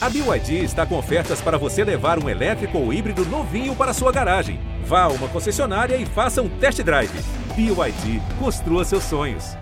[0.00, 4.12] A BYD está com ofertas para você levar um elétrico ou híbrido novinho para sua
[4.12, 4.60] garagem.
[4.84, 7.10] Vá a uma concessionária e faça um test drive.
[7.56, 9.56] BYD, construa seus sonhos.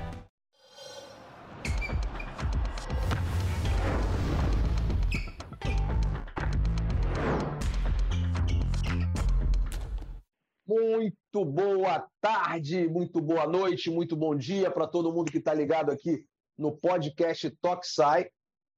[10.69, 15.91] Muito boa tarde, muito boa noite, muito bom dia para todo mundo que está ligado
[15.91, 16.27] aqui
[16.59, 18.29] no podcast Toxai.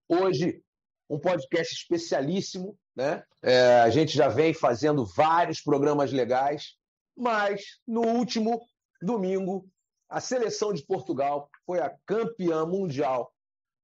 [0.08, 0.62] Hoje,
[1.08, 3.22] um podcast especialíssimo, né?
[3.42, 6.76] É, a gente já vem fazendo vários programas legais,
[7.16, 8.60] mas no último
[9.00, 9.68] domingo,
[10.08, 13.32] a seleção de Portugal foi a campeã mundial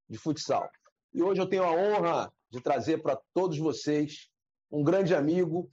[0.08, 0.70] de futsal.
[1.12, 4.28] E hoje eu tenho a honra de trazer para todos vocês
[4.70, 5.70] um grande amigo,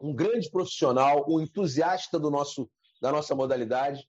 [0.00, 4.08] um grande profissional, um entusiasta do nosso, da nossa modalidade,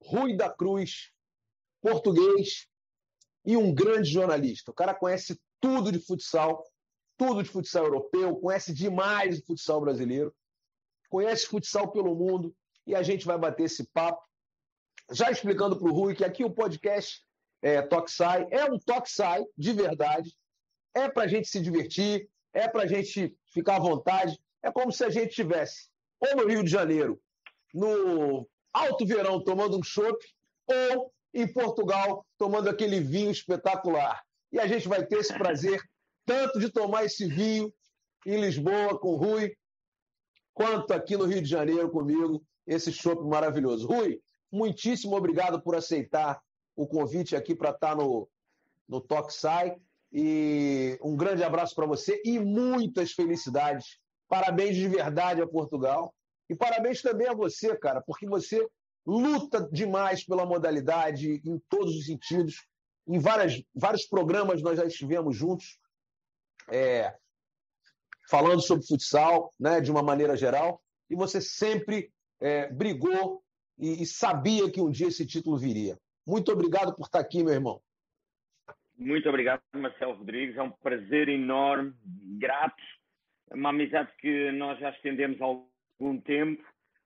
[0.00, 1.10] Rui da Cruz,
[1.80, 2.68] português
[3.44, 4.70] e um grande jornalista.
[4.70, 6.64] O cara conhece tudo de futsal,
[7.16, 10.34] tudo de futsal europeu, conhece demais o futsal brasileiro,
[11.10, 12.54] conhece futsal pelo mundo
[12.86, 14.22] e a gente vai bater esse papo.
[15.10, 17.22] Já explicando para o Rui que aqui o podcast
[17.62, 20.32] é, Toxai é um Toxai de verdade,
[20.94, 24.92] é para a gente se divertir, é para a gente ficar à vontade, é como
[24.92, 25.88] se a gente tivesse
[26.20, 27.20] ou no Rio de Janeiro,
[27.72, 30.18] no alto verão, tomando um chopp,
[30.66, 34.22] ou em Portugal, tomando aquele vinho espetacular.
[34.52, 35.80] E a gente vai ter esse prazer
[36.24, 37.72] tanto de tomar esse vinho
[38.26, 39.54] em Lisboa com o Rui,
[40.52, 43.86] quanto aqui no Rio de Janeiro comigo, esse chopp maravilhoso.
[43.86, 44.20] Rui,
[44.52, 46.40] muitíssimo obrigado por aceitar
[46.76, 48.28] o convite aqui para estar no,
[48.88, 49.76] no Toxai.
[50.12, 53.98] E um grande abraço para você e muitas felicidades.
[54.28, 56.14] Parabéns de verdade a Portugal.
[56.48, 58.66] E parabéns também a você, cara, porque você
[59.06, 62.66] luta demais pela modalidade em todos os sentidos.
[63.08, 65.80] Em várias, vários programas nós já estivemos juntos,
[66.70, 67.16] é,
[68.28, 73.42] falando sobre futsal, né, de uma maneira geral, e você sempre é, brigou
[73.78, 75.98] e, e sabia que um dia esse título viria.
[76.26, 77.80] Muito obrigado por estar aqui, meu irmão.
[78.94, 80.56] Muito obrigado, Marcelo Rodrigues.
[80.56, 81.94] É um prazer enorme,
[82.38, 82.82] grato.
[83.50, 86.62] É uma amizade que nós já estendemos há algum tempo,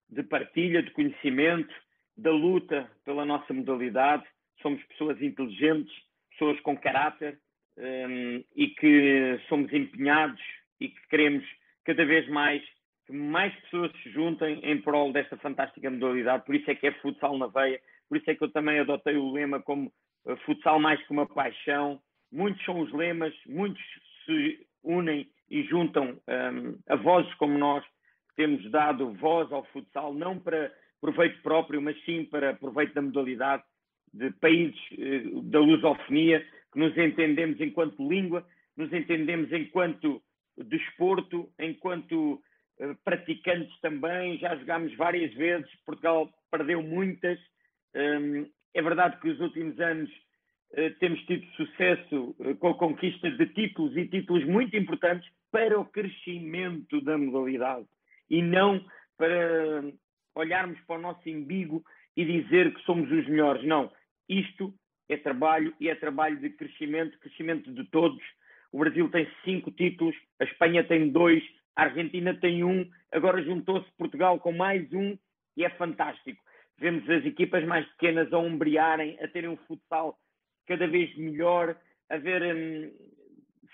[0.08, 1.72] de partilha, de conhecimento,
[2.16, 4.26] da luta pela nossa modalidade
[4.62, 5.92] somos pessoas inteligentes,
[6.30, 7.38] pessoas com caráter
[7.76, 10.40] um, e que somos empenhados
[10.80, 11.44] e que queremos
[11.84, 12.62] cada vez mais
[13.06, 16.44] que mais pessoas se juntem em prol desta fantástica modalidade.
[16.44, 19.16] Por isso é que é futsal na veia, por isso é que eu também adotei
[19.16, 19.92] o lema como
[20.24, 22.00] uh, futsal mais que uma paixão.
[22.30, 23.82] Muitos são os lemas, muitos
[24.24, 27.84] se unem e juntam um, a vozes como nós,
[28.36, 33.62] temos dado voz ao futsal, não para proveito próprio, mas sim para proveito da modalidade
[34.12, 36.40] de países eh, da lusofonia,
[36.72, 38.46] que nos entendemos enquanto língua,
[38.76, 40.22] nos entendemos enquanto
[40.56, 42.42] desporto, enquanto
[42.78, 44.38] eh, praticantes também.
[44.38, 47.38] Já jogámos várias vezes, Portugal perdeu muitas.
[47.94, 50.10] Um, é verdade que nos últimos anos
[50.72, 55.84] uh, temos tido sucesso com a conquista de títulos e títulos muito importantes para o
[55.84, 57.86] crescimento da modalidade
[58.30, 58.82] e não
[59.18, 59.84] para
[60.34, 61.84] olharmos para o nosso embigo
[62.16, 63.64] e dizer que somos os melhores.
[63.64, 63.90] Não.
[64.28, 64.74] Isto
[65.08, 68.22] é trabalho e é trabalho de crescimento, crescimento de todos.
[68.70, 71.42] O Brasil tem cinco títulos, a Espanha tem dois,
[71.76, 75.16] a Argentina tem um, agora juntou-se Portugal com mais um
[75.56, 76.42] e é fantástico.
[76.78, 80.18] Vemos as equipas mais pequenas a ombrearem, a terem um futsal
[80.66, 81.76] cada vez melhor,
[82.08, 82.90] a ver hum,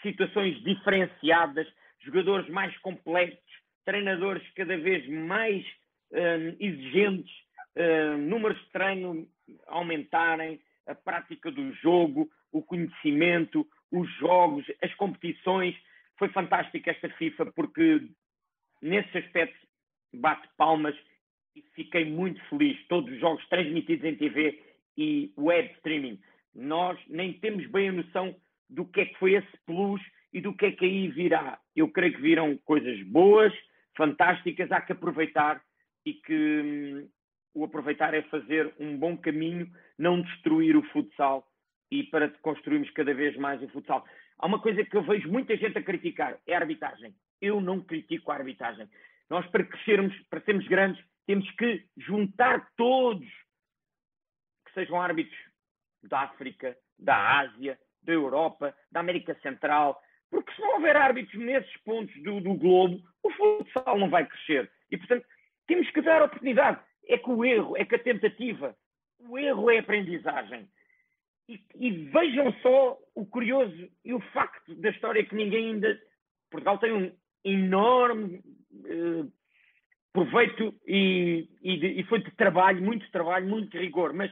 [0.03, 1.67] situações diferenciadas,
[2.01, 3.39] jogadores mais completos,
[3.85, 5.65] treinadores cada vez mais
[6.13, 7.33] hum, exigentes,
[7.77, 9.29] hum, números de treino
[9.67, 15.75] aumentarem a prática do jogo, o conhecimento, os jogos, as competições.
[16.19, 18.09] Foi fantástica esta FIFA porque
[18.83, 19.67] nesse aspecto
[20.13, 20.97] bate palmas
[21.55, 22.79] e fiquei muito feliz.
[22.89, 24.63] Todos os jogos transmitidos em TV
[24.97, 26.21] e web streaming.
[26.55, 28.35] Nós nem temos bem a noção
[28.69, 30.01] do que é que foi esse plus
[30.33, 31.59] e do que é que aí virá.
[31.75, 33.53] Eu creio que viram coisas boas,
[33.97, 35.63] fantásticas, há que aproveitar
[36.05, 37.09] e que hum,
[37.55, 41.47] o aproveitar é fazer um bom caminho, não destruir o futsal
[41.91, 44.05] e para construirmos cada vez mais o futsal.
[44.39, 47.15] Há uma coisa que eu vejo muita gente a criticar, é a arbitragem.
[47.41, 48.89] Eu não critico a arbitragem.
[49.29, 53.27] Nós, para crescermos, para sermos grandes, temos que juntar todos
[54.67, 55.39] que sejam árbitros
[56.03, 61.77] da África, da Ásia, da Europa, da América Central, porque se não houver árbitros nesses
[61.79, 64.71] pontos do, do globo, o futsal não vai crescer.
[64.91, 65.27] E, portanto,
[65.67, 68.77] temos que dar oportunidade é que o erro, é que a tentativa,
[69.21, 70.69] o erro é aprendizagem.
[71.49, 75.99] E, e, vejam só o curioso e o facto da história que ninguém ainda.
[76.51, 77.13] Portugal tem um
[77.43, 78.43] enorme
[78.75, 79.33] uh,
[80.13, 84.13] proveito e, e, e, foi de trabalho, muito trabalho, muito rigor.
[84.13, 84.31] Mas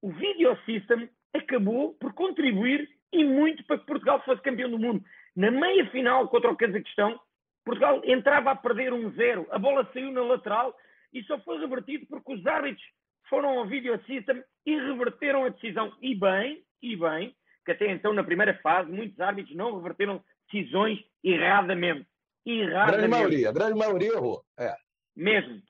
[0.00, 5.04] o Video System acabou por contribuir e muito para que Portugal fosse campeão do mundo.
[5.36, 7.20] Na meia final contra o Cazaquistão,
[7.64, 10.74] Portugal entrava a perder um zero, a bola saiu na lateral
[11.12, 12.84] e só foi revertido porque os árbitros
[13.28, 15.92] foram ao video system e reverteram a decisão.
[16.00, 17.34] E bem, e bem,
[17.64, 22.06] que até então na primeira fase muitos árbitros não reverteram decisões erradamente.
[22.44, 22.96] erradamente.
[22.96, 24.42] Grande maioria, grande maioria errou.
[24.58, 24.74] É.
[25.16, 25.62] Mesmo.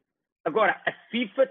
[0.44, 1.50] Agora, a FIFA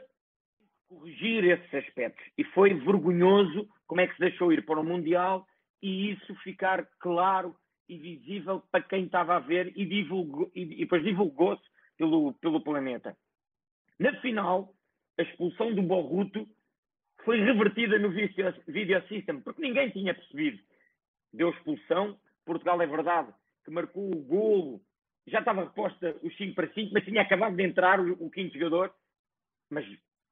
[0.89, 2.25] corrigir esses aspectos.
[2.38, 5.45] E foi vergonhoso como é que se deixou ir para o Mundial
[5.81, 7.56] e isso ficar claro
[7.88, 11.63] e visível para quem estava a ver e, divulgou, e, e depois divulgou-se
[11.97, 13.15] pelo, pelo planeta.
[14.00, 14.74] Na final,
[15.19, 16.48] a expulsão do Borruto
[17.25, 20.60] foi revertida no video, video system, porque ninguém tinha percebido.
[21.34, 22.18] Deu expulsão.
[22.46, 23.31] Portugal, é verdade,
[23.63, 24.81] que marcou o golo.
[25.28, 28.57] Já estava reposta os 5 para 5, mas tinha acabado de entrar o, o quinto
[28.57, 28.92] jogador.
[29.69, 29.86] Mas,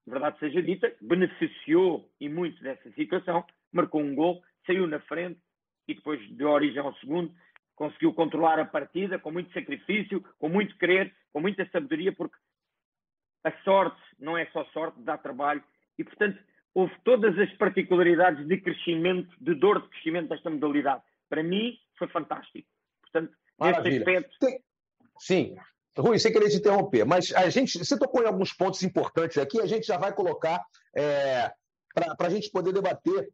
[0.07, 3.45] verdade seja dita, beneficiou e muito dessa situação.
[3.71, 5.39] Marcou um gol, saiu na frente
[5.87, 7.31] e depois deu origem ao segundo.
[7.75, 12.35] Conseguiu controlar a partida com muito sacrifício, com muito querer, com muita sabedoria, porque
[13.47, 15.63] a sorte não é só sorte, dá trabalho
[15.97, 16.37] e, portanto,
[16.73, 21.01] houve todas as particularidades de crescimento, de dor de crescimento desta modalidade.
[21.29, 22.67] Para mim, foi fantástico.
[23.01, 24.37] Portanto, neste aspecto.
[24.39, 24.59] Tem...
[25.19, 25.55] Sim.
[25.97, 29.59] Rui, sem querer te interromper, mas a gente, você tocou em alguns pontos importantes aqui,
[29.59, 30.63] a gente já vai colocar
[30.95, 31.51] é,
[31.95, 33.27] para a gente poder debater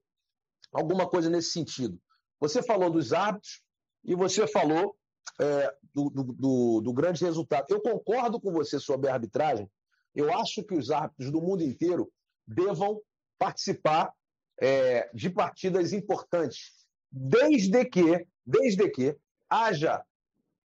[0.71, 1.99] alguma coisa nesse sentido.
[2.39, 3.61] Você falou dos árbitros
[4.05, 4.95] e você falou
[5.39, 7.65] é, do, do, do, grande resultado.
[7.69, 9.69] Eu concordo com você sobre a arbitragem,
[10.15, 12.11] eu acho que os árbitros do mundo inteiro
[12.45, 13.01] devam
[13.37, 14.13] participar
[14.59, 16.71] é, de partidas importantes,
[17.11, 19.17] desde que, desde que
[19.49, 20.03] haja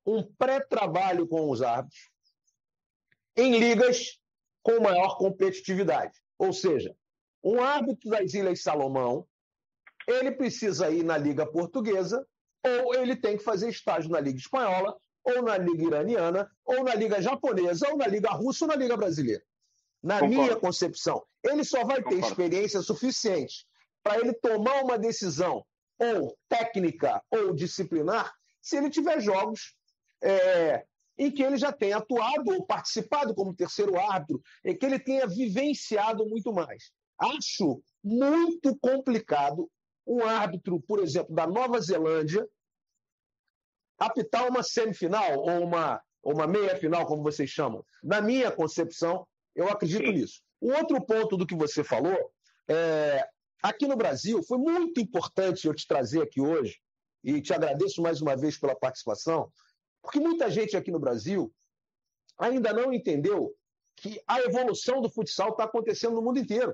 [0.06, 2.10] um pré-trabalho com os árbitros
[3.36, 4.20] em ligas
[4.64, 6.20] com maior competitividade.
[6.38, 6.96] Ou seja,
[7.44, 9.28] um árbitro das Ilhas Salomão,
[10.08, 12.26] ele precisa ir na Liga Portuguesa,
[12.66, 14.98] ou ele tem que fazer estágio na Liga Espanhola,
[15.28, 18.96] ou na Liga Iraniana, ou na Liga Japonesa, ou na Liga Russa, ou na Liga
[18.96, 19.44] Brasileira.
[20.02, 20.42] Na Concordo.
[20.42, 22.22] minha concepção, ele só vai Concordo.
[22.22, 23.66] ter experiência suficiente
[24.02, 25.66] para ele tomar uma decisão
[26.00, 28.32] ou técnica ou disciplinar
[28.62, 29.76] se ele tiver jogos
[30.24, 30.86] é,
[31.18, 35.28] em que ele já tenha atuado ou participado como terceiro árbitro, em que ele tenha
[35.28, 36.92] vivenciado muito mais.
[37.20, 39.70] Acho muito complicado
[40.06, 42.48] um árbitro, por exemplo, da Nova Zelândia,
[43.98, 47.84] apitar uma semifinal ou uma, uma meia-final, como vocês chamam.
[48.04, 50.42] Na minha concepção, eu acredito nisso.
[50.62, 52.32] O outro ponto do que você falou,
[52.68, 53.28] é,
[53.62, 56.80] aqui no Brasil, foi muito importante eu te trazer aqui hoje,
[57.24, 59.52] e te agradeço mais uma vez pela participação,
[60.02, 61.54] porque muita gente aqui no Brasil
[62.38, 63.54] ainda não entendeu
[63.96, 66.74] que a evolução do futsal está acontecendo no mundo inteiro.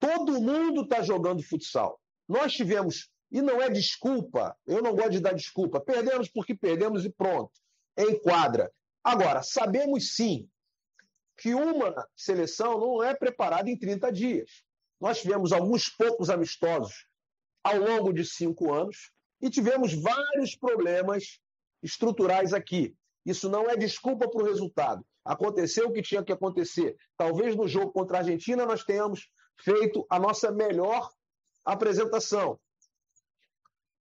[0.00, 2.00] Todo mundo está jogando futsal.
[2.26, 5.80] Nós tivemos e não é desculpa, eu não gosto de dar desculpa.
[5.80, 7.52] Perdemos porque perdemos e pronto.
[7.96, 8.72] Enquadra.
[9.04, 10.48] Agora, sabemos sim
[11.36, 14.62] que uma seleção não é preparada em 30 dias.
[15.00, 17.06] Nós tivemos alguns poucos amistosos
[17.62, 21.38] ao longo de cinco anos e tivemos vários problemas
[21.82, 22.96] estruturais aqui.
[23.24, 25.04] Isso não é desculpa para o resultado.
[25.24, 26.96] Aconteceu o que tinha que acontecer.
[27.16, 29.28] Talvez no jogo contra a Argentina nós tenhamos
[29.60, 31.10] feito a nossa melhor
[31.64, 32.58] apresentação.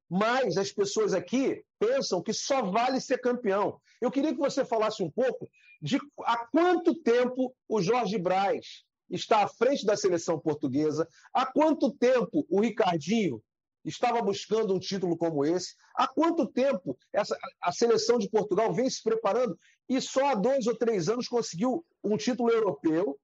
[0.10, 3.80] Mas as pessoas aqui pensam que só vale ser campeão.
[4.02, 5.50] Eu queria que você falasse um pouco
[5.82, 11.92] de há quanto tempo o Jorge Braz está à frente da seleção portuguesa, há quanto
[11.94, 13.42] tempo o Ricardinho
[13.86, 18.90] estava buscando um título como esse, há quanto tempo essa, a seleção de Portugal vem
[18.90, 23.18] se preparando e só há dois ou três anos conseguiu um título europeu,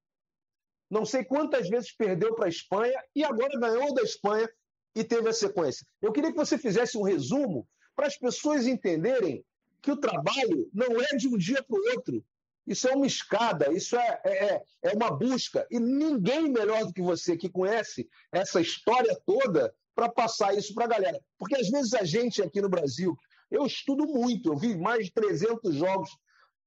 [0.89, 4.49] não sei quantas vezes perdeu para a Espanha e agora ganhou da Espanha
[4.95, 5.85] e teve a sequência.
[6.01, 9.43] Eu queria que você fizesse um resumo para as pessoas entenderem
[9.81, 12.23] que o trabalho não é de um dia para o outro.
[12.65, 15.67] Isso é uma escada, isso é, é, é, é uma busca.
[15.69, 20.85] E ninguém melhor do que você que conhece essa história toda para passar isso para
[20.85, 21.19] a galera.
[21.37, 23.17] Porque às vezes a gente aqui no Brasil,
[23.51, 26.09] eu estudo muito, eu vi mais de 300 jogos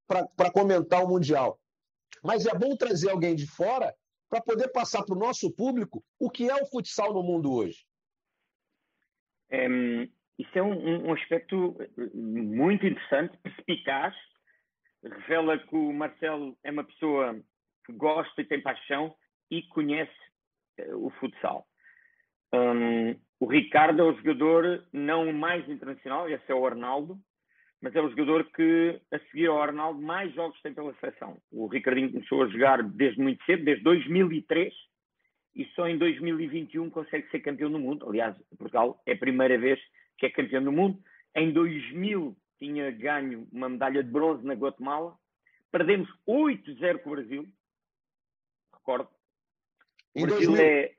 [0.07, 1.59] para comentar o Mundial.
[2.23, 3.93] Mas é bom trazer alguém de fora
[4.29, 7.85] para poder passar para o nosso público o que é o futsal no mundo hoje.
[9.49, 9.67] É,
[10.37, 11.75] isso é um, um, aspecto
[12.13, 14.15] muito interessante, perspicaz,
[15.03, 17.39] revela que o Marcelo é uma pessoa
[17.85, 19.15] que gosta e tem paixão
[19.49, 20.11] e conhece
[20.81, 21.65] uh, o futsal.
[22.53, 27.17] Um, o Ricardo é o jogador não mais internacional, esse é o Arnaldo,
[27.81, 31.37] mas é o jogador que, a seguir ao Arnaldo, mais jogos tem pela seleção.
[31.51, 34.73] O Ricardinho começou a jogar desde muito cedo, desde 2003,
[35.57, 38.07] e só em 2021 consegue ser campeão do mundo.
[38.07, 39.79] Aliás, Portugal é a primeira vez
[40.15, 41.03] que é campeão do mundo.
[41.35, 45.17] Em 2000 tinha ganho uma medalha de bronze na Guatemala.
[45.71, 47.47] Perdemos 8-0 com o Brasil.
[48.71, 49.09] Recordo.
[50.15, 50.63] O Em Brasil 2000.
[50.63, 50.95] é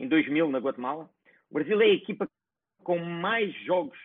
[0.00, 1.08] em 2000 na Guatemala.
[1.48, 2.28] O Brasil é a equipa
[2.82, 3.98] com mais jogos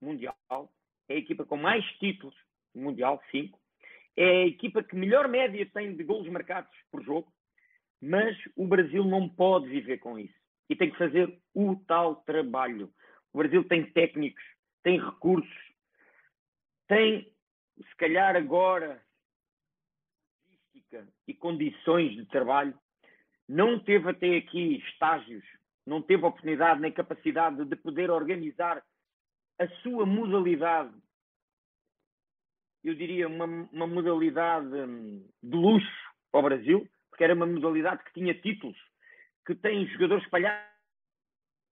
[0.00, 0.72] mundial,
[1.08, 2.34] é a equipa com mais títulos
[2.74, 3.60] mundial, cinco.
[4.16, 7.32] É a equipa que melhor média tem de golos marcados por jogo,
[8.02, 10.34] mas o Brasil não pode viver com isso
[10.68, 12.92] e tem que fazer o tal trabalho.
[13.32, 14.42] O Brasil tem técnicos,
[14.82, 15.72] tem recursos,
[16.88, 17.32] tem,
[17.78, 19.00] se calhar agora,
[21.26, 22.76] e condições de trabalho.
[23.48, 25.44] Não teve até aqui estágios,
[25.86, 28.82] não teve oportunidade nem capacidade de poder organizar
[29.58, 30.92] a sua modalidade.
[32.82, 38.02] Eu diria uma, uma modalidade hum, de luxo para o Brasil, porque era uma modalidade
[38.04, 38.76] que tinha títulos,
[39.46, 40.72] que tem jogadores espalhados.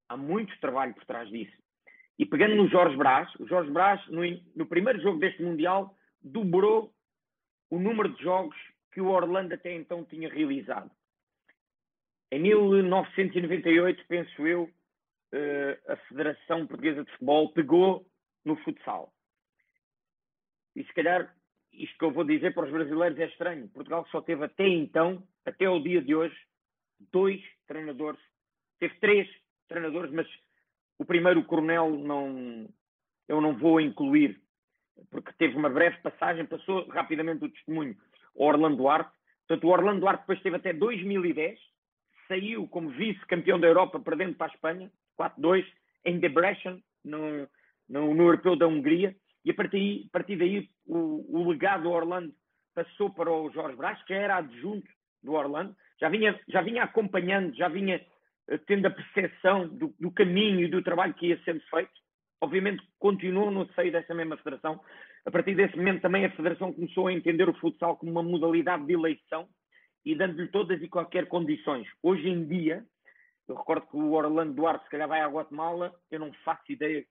[0.07, 1.57] Há muito trabalho por trás disso.
[2.19, 4.21] E pegando no Jorge Brás, o Jorge Brás, no,
[4.55, 6.95] no primeiro jogo deste Mundial, dobrou
[7.71, 8.57] o número de jogos
[8.93, 10.91] que o Orlando até então tinha realizado.
[12.31, 14.71] Em 1998, penso eu,
[15.33, 18.07] eh, a Federação Portuguesa de Futebol pegou
[18.45, 19.11] no futsal.
[20.77, 21.35] E se calhar
[21.85, 23.69] isto que eu vou dizer para os brasileiros é estranho.
[23.69, 26.37] Portugal só teve até então, até o dia de hoje,
[27.13, 28.21] dois treinadores.
[28.79, 29.29] Teve três
[29.69, 30.27] treinadores, mas
[30.99, 32.69] o primeiro, o Coronel, não,
[33.27, 34.39] eu não vou incluir,
[35.11, 37.97] porque teve uma breve passagem, passou rapidamente o testemunho
[38.39, 39.13] ao Orlando Duarte.
[39.47, 41.59] Portanto, o Orlando Duarte depois teve até 2010,
[42.29, 45.65] saiu como vice-campeão da Europa, perdendo para a Espanha, 4-2,
[46.05, 47.49] em Debrecen, no,
[47.89, 51.91] no, no Europeu da Hungria, e a partir, a partir daí o, o legado do
[51.91, 52.33] Orlando
[52.75, 54.89] passou para o Jorge Brás, que era adjunto
[55.23, 58.05] do Orlando, já vinha, já vinha acompanhando, já vinha
[58.49, 61.93] eh, tendo a percepção do, do caminho e do trabalho que ia sendo feito.
[62.41, 64.81] Obviamente continuou no seio dessa mesma federação.
[65.27, 68.87] A partir desse momento também a federação começou a entender o futsal como uma modalidade
[68.87, 69.47] de eleição
[70.05, 71.87] e dando-lhe todas e qualquer condições.
[72.03, 72.85] Hoje em dia,
[73.47, 77.05] eu recordo que o Orlando Duarte se calhar vai à Guatemala, eu não faço ideia,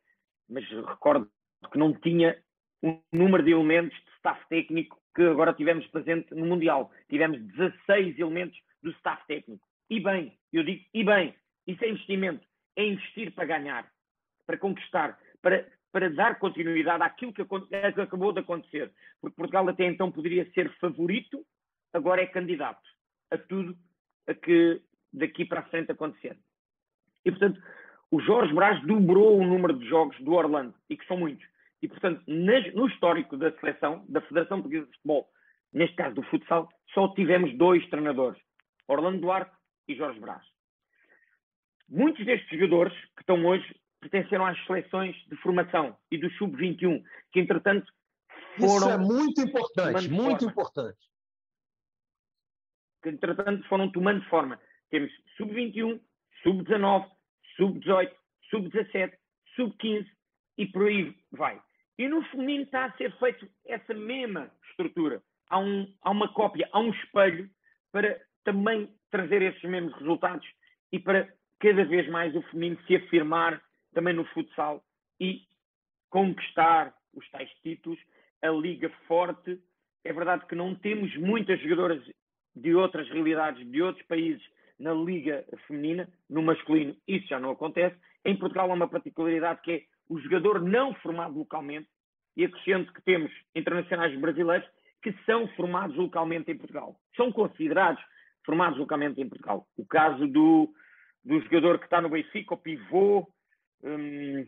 [0.50, 1.30] mas recordo
[1.72, 2.38] que não tinha
[2.82, 6.92] um número de elementos de staff técnico que agora tivemos presente no Mundial.
[7.10, 9.68] Tivemos 16 elementos do staff técnico.
[9.90, 11.36] E bem, eu digo, e bem,
[11.68, 12.46] isso é investimento.
[12.76, 13.92] É investir para ganhar,
[14.46, 18.92] para conquistar, para, para dar continuidade àquilo que, acon- que acabou de acontecer.
[19.20, 21.46] Porque Portugal até então poderia ser favorito,
[21.92, 22.88] agora é candidato
[23.32, 23.78] a tudo
[24.28, 26.38] a que daqui para a frente acontecer.
[27.26, 27.62] E, portanto,
[28.12, 31.46] o Jorge Brás dobrou o número de jogos do Orlando, e que são muitos.
[31.82, 35.30] E, portanto, no histórico da seleção, da Federação Portuguesa de Futebol,
[35.72, 38.42] neste caso do futsal, só tivemos dois treinadores,
[38.88, 39.56] Orlando Duarte
[39.88, 40.44] e Jorge Brás.
[41.88, 43.66] Muitos destes jogadores que estão hoje
[44.00, 47.92] pertenceram às seleções de formação e do sub-21, que entretanto
[48.58, 50.52] foram Isso é muito importante, muito forma.
[50.52, 50.98] importante.
[53.02, 54.60] que entretanto foram tomando forma.
[54.90, 56.00] Temos sub-21,
[56.44, 57.10] sub-19,
[57.60, 58.12] sub-18,
[58.50, 59.14] sub-17,
[59.56, 60.08] sub-15
[60.58, 61.62] e por aí vai.
[61.98, 65.22] E no feminino está a ser feito essa mesma estrutura.
[65.50, 67.50] Há, um, há uma cópia, há um espelho
[67.92, 70.48] para também trazer esses mesmos resultados
[70.92, 73.62] e para cada vez mais o feminino se afirmar
[73.94, 74.82] também no futsal
[75.20, 75.42] e
[76.10, 78.00] conquistar os tais títulos,
[78.42, 79.60] a liga forte.
[80.06, 82.02] É verdade que não temos muitas jogadoras
[82.56, 84.42] de outras realidades, de outros países
[84.80, 87.96] na liga feminina, no masculino isso já não acontece.
[88.24, 91.88] Em Portugal há uma particularidade que é o jogador não formado localmente,
[92.40, 94.68] e acrescento que temos internacionais brasileiros
[95.04, 96.96] que são formados localmente em Portugal.
[97.18, 98.02] São considerados
[98.46, 99.68] formados localmente em Portugal.
[99.78, 100.74] O caso do,
[101.24, 103.28] do jogador que está no Benfica, o pivô,
[103.84, 104.46] hum,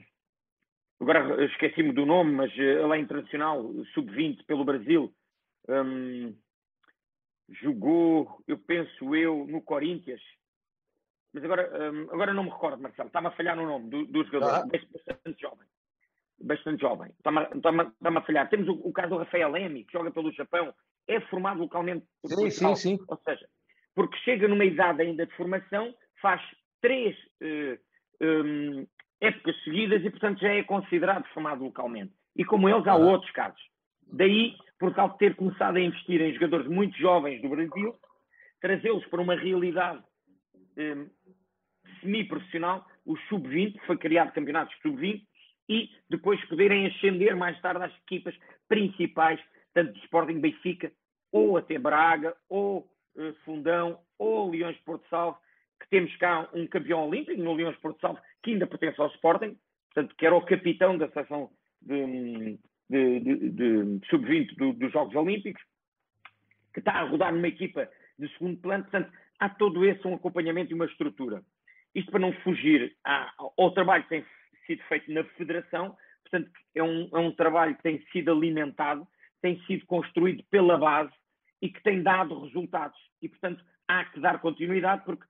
[1.02, 3.62] agora esqueci-me do nome, mas eh, ele é internacional,
[3.94, 5.14] sub-20 pelo Brasil,
[5.68, 6.34] hum,
[7.50, 10.22] jogou, eu penso eu, no Corinthians,
[11.34, 14.24] mas agora, hum, agora não me recordo, Marcelo, está-me a falhar no nome do, do
[14.26, 14.66] jogador, Ah.
[14.66, 15.68] bastante jovem.
[16.44, 18.50] Bastante jovem, está-me a- está-me a falhar.
[18.50, 20.74] Temos o, o caso do Rafael Leme, que joga pelo Japão,
[21.08, 22.76] é formado localmente por Sim, Portugal.
[22.76, 23.06] sim, sim.
[23.08, 23.48] Ou seja,
[23.94, 26.42] porque chega numa idade ainda de formação, faz
[26.82, 27.78] três eh,
[28.22, 28.88] hum,
[29.22, 32.12] épocas seguidas e, portanto, já é considerado formado localmente.
[32.36, 32.98] E como eles, há Ah.
[32.98, 33.62] outros casos.
[34.12, 37.96] Daí, Portugal ter começado a investir em jogadores muito jovens do Brasil,
[38.60, 40.04] trazê-los para uma realidade
[40.76, 41.08] hum,
[42.02, 45.22] semi-profissional, o sub-20, foi criado campeonatos sub-20,
[45.70, 48.36] e depois poderem ascender mais tarde às equipas
[48.68, 49.40] principais,
[49.72, 50.92] tanto do Sporting Benfica,
[51.32, 55.38] ou até Braga, ou uh, Fundão, ou Leões Porto Salvo,
[55.80, 59.56] que temos cá um campeão olímpico no Leões Porto Salvo, que ainda pertence ao Sporting,
[59.94, 62.58] portanto, que era o capitão da seleção de,
[62.92, 65.64] de, de, de sub-20 do, dos Jogos Olímpicos,
[66.74, 70.72] que está a rodar numa equipa de segundo plano, portanto, há todo esse um acompanhamento
[70.72, 71.42] e uma estrutura.
[71.96, 72.96] Isto para não fugir
[73.58, 74.26] ao trabalho que tem
[74.68, 79.08] sido feito na Federação, portanto, é um, é um trabalho que tem sido alimentado,
[79.42, 81.14] tem sido construído pela base
[81.62, 82.98] e que tem dado resultados.
[83.22, 85.26] E, portanto, há que dar continuidade, porque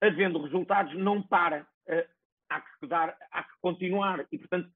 [0.00, 1.66] havendo resultados, não para.
[1.86, 2.08] Uh,
[2.48, 4.26] há que dar, há que continuar.
[4.30, 4.68] E, portanto,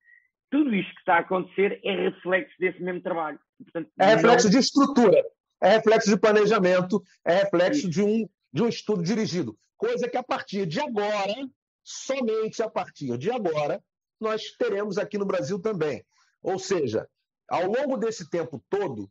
[0.50, 3.38] tudo isto que está a acontecer é reflexo desse mesmo trabalho.
[3.58, 4.52] Portanto, é reflexo não...
[4.52, 5.24] de estrutura,
[5.62, 9.56] é reflexo de planejamento, é reflexo de um, de um estudo dirigido.
[9.76, 11.34] Coisa que a partir de agora,
[11.82, 13.82] somente a partir de agora,
[14.20, 16.04] nós teremos aqui no Brasil também.
[16.42, 17.08] Ou seja,
[17.48, 19.10] ao longo desse tempo todo,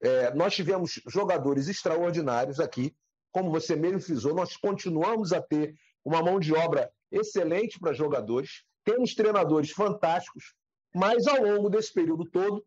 [0.00, 2.94] é, nós tivemos jogadores extraordinários aqui,
[3.32, 5.74] como você mesmo frisou, nós continuamos a ter
[6.04, 10.54] uma mão de obra excelente para jogadores, temos treinadores fantásticos,
[10.96, 12.64] mas ao longo desse período todo,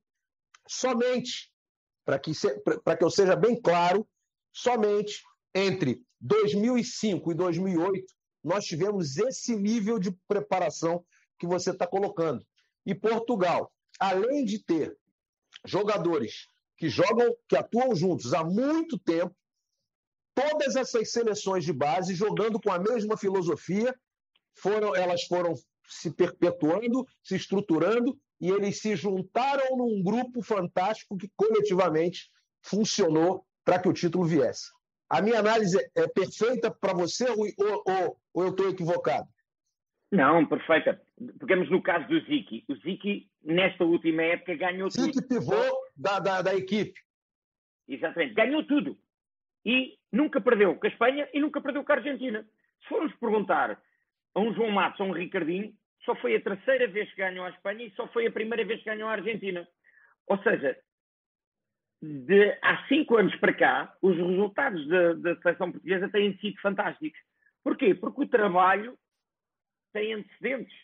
[0.68, 1.52] somente,
[2.06, 4.08] para que, que eu seja bem claro,
[4.54, 5.24] somente
[5.56, 11.04] entre 2005 e 2008, nós tivemos esse nível de preparação
[11.40, 12.46] que você está colocando.
[12.86, 14.96] E Portugal, além de ter
[15.66, 19.36] jogadores que jogam, que atuam juntos há muito tempo,
[20.36, 23.92] todas essas seleções de base jogando com a mesma filosofia,
[24.54, 25.56] foram, elas foram
[25.90, 32.30] se perpetuando, se estruturando e eles se juntaram num grupo fantástico que coletivamente
[32.62, 34.70] funcionou para que o título viesse.
[35.10, 39.28] A minha análise é perfeita para você ou, ou, ou eu estou equivocado?
[40.12, 41.02] Não, perfeita.
[41.40, 42.64] Pegamos no caso do Ziki.
[42.68, 45.14] O Ziki, nesta última época, ganhou Ziki tudo.
[45.14, 47.00] Ziki pivô da, da, da equipe.
[47.88, 48.34] Exatamente.
[48.34, 48.98] Ganhou tudo.
[49.66, 52.48] E nunca perdeu com a Espanha e nunca perdeu com a Argentina.
[52.82, 53.82] Se formos perguntar
[54.34, 55.74] a um João Matos, a um Ricardinho,
[56.06, 58.80] só foi a terceira vez que ganhou a Espanha e só foi a primeira vez
[58.80, 59.68] que ganhou a Argentina.
[60.28, 60.78] Ou seja,
[62.02, 67.20] de há cinco anos para cá, os resultados da, da seleção portuguesa têm sido fantásticos.
[67.64, 67.94] Porquê?
[67.94, 68.98] Porque o trabalho
[69.94, 70.76] tem antecedentes.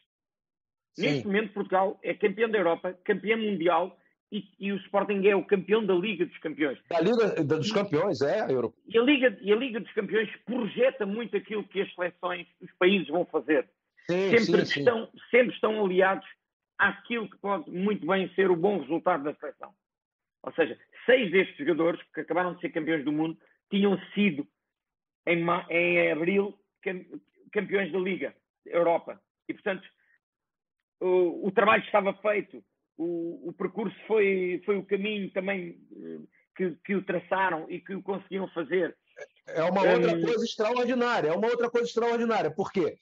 [0.93, 1.03] Sim.
[1.03, 3.97] Neste momento, Portugal é campeão da Europa, campeão mundial
[4.31, 6.79] e, e, o Sporting é o campeão da Liga dos Campeões.
[6.89, 8.75] Da Liga dos Campeões, é, a Europa.
[8.87, 12.71] E a Liga, e a Liga dos Campeões projeta muito aquilo que as seleções, os
[12.77, 13.69] países vão fazer.
[14.09, 15.19] Sim, sempre, sim, estão, sim.
[15.31, 16.27] sempre estão aliados
[16.77, 19.73] àquilo que pode muito bem ser o bom resultado da seleção.
[20.43, 23.37] Ou seja, seis destes jogadores que acabaram de ser campeões do mundo
[23.69, 24.47] tinham sido
[25.25, 26.57] em, em abril
[27.51, 29.19] campeões da Liga Europa.
[29.47, 29.87] E, portanto,
[30.99, 32.63] o, o trabalho estava feito,
[32.97, 36.19] o, o, percurso foi, foi o caminho também eh,
[36.55, 38.95] que, que o traçaram e que o conseguiram fazer.
[39.47, 40.21] É uma outra um...
[40.21, 42.51] coisa extraordinária, é uma outra coisa extraordinária.
[42.51, 42.97] Por quê?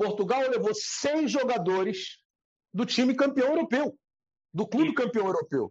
[0.00, 2.18] Portugal levou seis jogadores
[2.72, 3.94] do time campeão europeu,
[4.52, 5.70] do clube campeão europeu.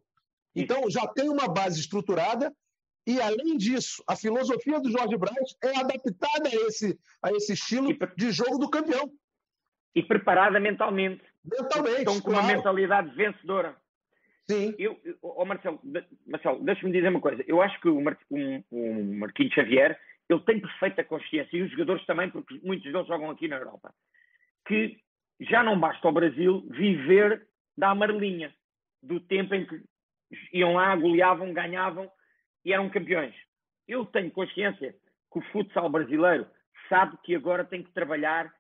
[0.56, 2.54] Então já tem uma base estruturada
[3.08, 7.90] e, além disso, a filosofia do Jorge Braz é adaptada a esse, a esse estilo
[8.16, 9.12] de jogo do campeão
[9.96, 11.24] e preparada mentalmente.
[11.44, 12.00] Mentalmente.
[12.00, 12.46] Estão com claro.
[12.46, 13.76] uma mentalidade vencedora.
[14.48, 14.76] Sim.
[14.78, 15.80] Eu, oh Marcelo,
[16.28, 17.44] Marcelo deixa-me dizer uma coisa.
[17.48, 22.06] Eu acho que o, Mar, o Marquinhos Xavier ele tem perfeita consciência, e os jogadores
[22.06, 23.94] também, porque muitos deles jogam aqui na Europa,
[24.68, 25.00] que
[25.40, 28.54] já não basta ao Brasil viver da amarelinha,
[29.02, 29.82] do tempo em que
[30.54, 32.12] iam lá, goleavam, ganhavam
[32.64, 33.34] e eram campeões.
[33.88, 34.96] Eu tenho consciência
[35.32, 36.48] que o futsal brasileiro
[36.88, 38.54] sabe que agora tem que trabalhar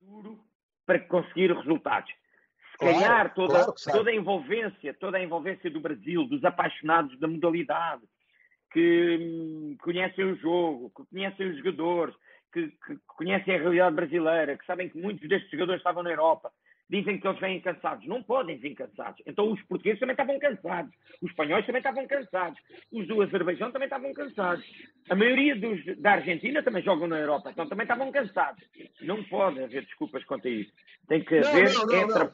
[0.00, 0.38] duro
[0.84, 2.12] para conseguir resultados.
[2.72, 7.18] Se claro, calhar toda, claro toda a envolvência, toda a envolvência do Brasil, dos apaixonados
[7.18, 8.02] da modalidade,
[8.76, 12.14] que hum, conhecem o jogo, que conhecem os jogadores,
[12.52, 16.52] que, que, conhecem a realidade brasileira, que sabem que muitos destes jogadores estavam na Europa,
[16.90, 18.06] dizem que eles vêm cansados.
[18.06, 19.22] Não podem vir cansados.
[19.24, 20.94] Então os portugueses também estavam cansados.
[21.22, 22.60] Os espanhóis também estavam cansados.
[22.92, 24.64] Os do Azerbaijão também estavam cansados.
[25.08, 27.50] A maioria dos da Argentina também jogam na Europa.
[27.50, 28.62] Então também estavam cansados.
[29.00, 30.72] Não pode haver desculpas quanto a isso.
[31.08, 31.72] Tem que haver...
[31.72, 32.32] Não, não, não,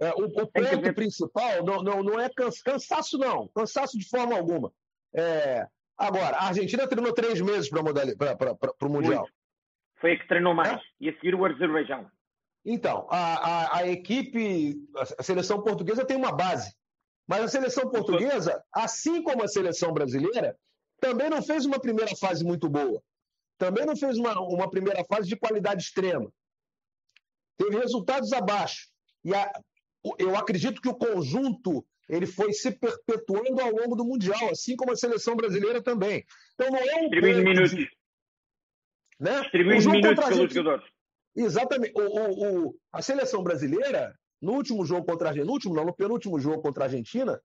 [0.00, 0.94] é, o, o ponto haver...
[0.94, 2.30] principal não, não, não é
[2.64, 3.48] cansaço, não.
[3.48, 4.72] Cansaço de forma alguma.
[5.14, 5.66] É...
[5.96, 9.28] Agora, a Argentina treinou três meses para o Mundial.
[10.00, 10.72] Foi a que treinou mais.
[10.72, 10.80] É?
[11.00, 12.10] E a seguir o Azerbaijão.
[12.64, 14.76] Então, a, a, a, equipe,
[15.18, 16.74] a seleção portuguesa tem uma base.
[17.26, 20.56] Mas a seleção portuguesa, assim como a seleção brasileira,
[21.00, 23.02] também não fez uma primeira fase muito boa.
[23.58, 26.32] também não fez uma, uma primeira fase de qualidade extrema.
[27.58, 28.88] Teve resultados abaixo.
[29.22, 29.52] E a,
[30.18, 34.92] eu acredito que o conjunto ele foi se perpetuando ao longo do Mundial, assim como
[34.92, 36.24] a seleção brasileira também.
[36.54, 37.00] Então não é um.
[37.02, 37.70] Distribuindo minutos.
[37.70, 37.88] De,
[39.18, 39.40] né?
[39.42, 40.54] Distribuindo minutos pelos gente...
[40.54, 40.90] jogadores.
[41.36, 41.92] Exatamente.
[41.94, 45.84] O, o, o, a seleção brasileira, no último jogo contra a Argentina, no último, não,
[45.84, 47.40] no penúltimo jogo contra a Argentina,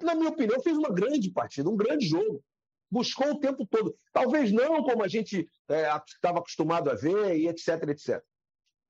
[0.00, 2.42] na minha opinião, fez uma grande partida, um grande jogo.
[2.90, 3.94] Buscou o tempo todo.
[4.12, 8.22] Talvez não como a gente estava é, acostumado a ver, e etc, etc.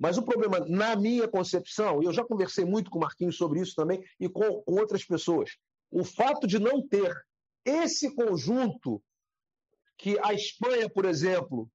[0.02, 3.60] Mas o problema, na minha concepção, e eu já conversei muito com o Marquinhos sobre
[3.60, 5.56] isso também e com, com outras pessoas,
[5.92, 7.14] o fato de não ter
[7.64, 9.00] esse conjunto
[9.96, 11.70] que a Espanha, por exemplo,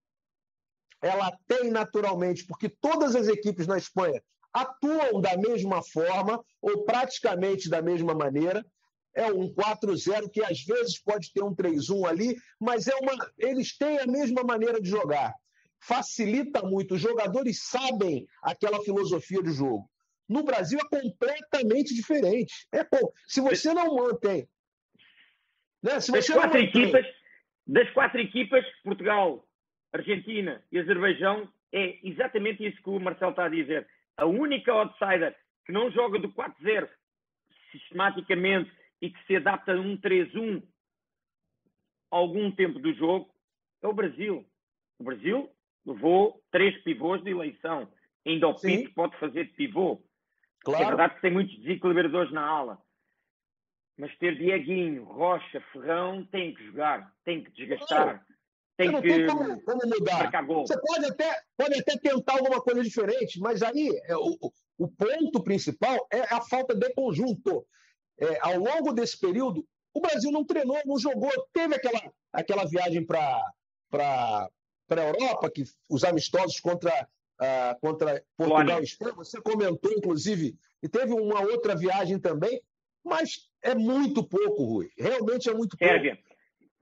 [1.02, 7.70] ela tem naturalmente, porque todas as equipes na Espanha atuam da mesma forma ou praticamente
[7.70, 8.62] da mesma maneira.
[9.16, 13.78] É um 4-0 que às vezes pode ter um 3-1 ali, mas é uma, eles
[13.78, 15.34] têm a mesma maneira de jogar
[15.80, 16.96] facilita muito.
[16.96, 19.90] Os jogadores sabem aquela filosofia de jogo.
[20.28, 22.68] No Brasil é completamente diferente.
[22.74, 22.86] É
[23.26, 24.48] Se você não mantém.
[25.82, 26.00] Né?
[26.00, 26.84] Se das, quatro mantém...
[26.84, 27.06] equipas,
[27.66, 29.48] das quatro equipas, Portugal,
[29.94, 33.88] Argentina e Azerbaijão, é exatamente isso que o Marcelo está a dizer.
[34.18, 35.36] A única outsider
[35.66, 36.90] que não joga do 4-0
[37.72, 40.64] sistematicamente e que se adapta a um 3-1
[42.10, 43.30] algum tempo do jogo
[43.82, 44.46] é o Brasil.
[45.00, 45.52] O Brasil
[45.88, 47.90] levou três pivôs de eleição.
[48.26, 50.04] Ainda o Pinto pode fazer de pivô.
[50.64, 50.84] Claro.
[50.84, 52.78] É verdade que tem muitos desequilibradores na ala.
[53.98, 58.04] Mas ter Dieguinho, Rocha, Ferrão, tem que jogar, tem que desgastar.
[58.04, 58.20] Claro.
[58.76, 60.30] Tem que tem como, como mudar.
[60.46, 64.38] Você pode até, pode até tentar alguma coisa diferente, mas aí é, o,
[64.78, 67.66] o ponto principal é a falta de conjunto.
[68.20, 72.00] É, ao longo desse período, o Brasil não treinou, não jogou, teve aquela,
[72.32, 73.42] aquela viagem para
[74.88, 77.08] para a Europa, que os amistosos contra,
[77.42, 82.62] uh, contra Portugal e Espanha, você comentou, inclusive, e teve uma outra viagem também,
[83.04, 84.90] mas é muito pouco, Rui.
[84.98, 85.94] Realmente é muito pouco.
[85.94, 86.18] Sérvia.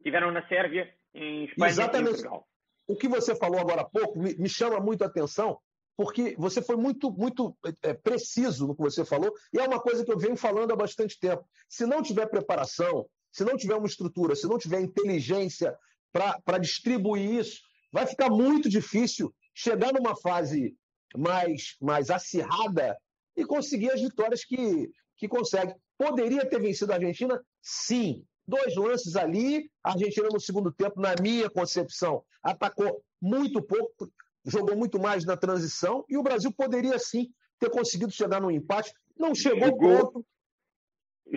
[0.03, 2.09] Tiveram na Sérvia, em Espanha Exatamente.
[2.09, 2.47] e Portugal.
[2.87, 5.59] O que você falou agora há pouco me, me chama muito a atenção,
[5.97, 10.05] porque você foi muito, muito é, preciso no que você falou, e é uma coisa
[10.05, 11.43] que eu venho falando há bastante tempo.
[11.67, 15.75] Se não tiver preparação, se não tiver uma estrutura, se não tiver inteligência
[16.11, 17.61] para distribuir isso,
[17.95, 20.75] vai ficar muito difícil chegar numa fase
[21.15, 22.97] mais, mais acirrada
[23.37, 25.73] e conseguir as vitórias que, que consegue.
[25.97, 27.41] Poderia ter vencido a Argentina?
[27.61, 28.25] Sim.
[28.45, 34.11] Dois lances ali, a Argentina no segundo tempo, na minha concepção, atacou muito pouco,
[34.45, 38.91] jogou muito mais na transição, e o Brasil poderia sim ter conseguido chegar no empate.
[39.17, 40.25] Não chegou jogou, pronto.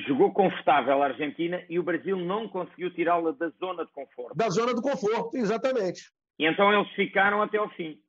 [0.09, 4.37] Jogou confortável a Argentina e o Brasil não conseguiu tirá-la da zona de conforto.
[4.37, 6.18] Da zona do conforto, exatamente.
[6.39, 8.01] E então eles ficaram até ao fim.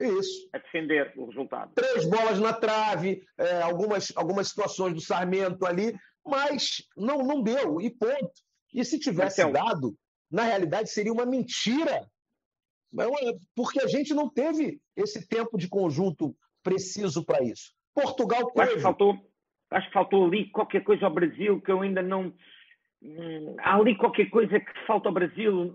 [0.00, 0.48] Isso.
[0.52, 1.72] A defender o resultado.
[1.74, 7.80] Três bolas na trave, é, algumas, algumas situações do Sarmento ali, mas não, não deu,
[7.80, 8.32] e ponto.
[8.72, 9.94] E se tivesse então, dado,
[10.30, 12.08] na realidade seria uma mentira.
[13.54, 17.72] Porque a gente não teve esse tempo de conjunto preciso para isso.
[17.94, 18.62] Portugal teve.
[18.62, 19.32] Acho que, faltou,
[19.70, 22.34] acho que faltou ali qualquer coisa ao Brasil que eu ainda não
[23.02, 25.72] Hum, há ali qualquer coisa que falta ao Brasil,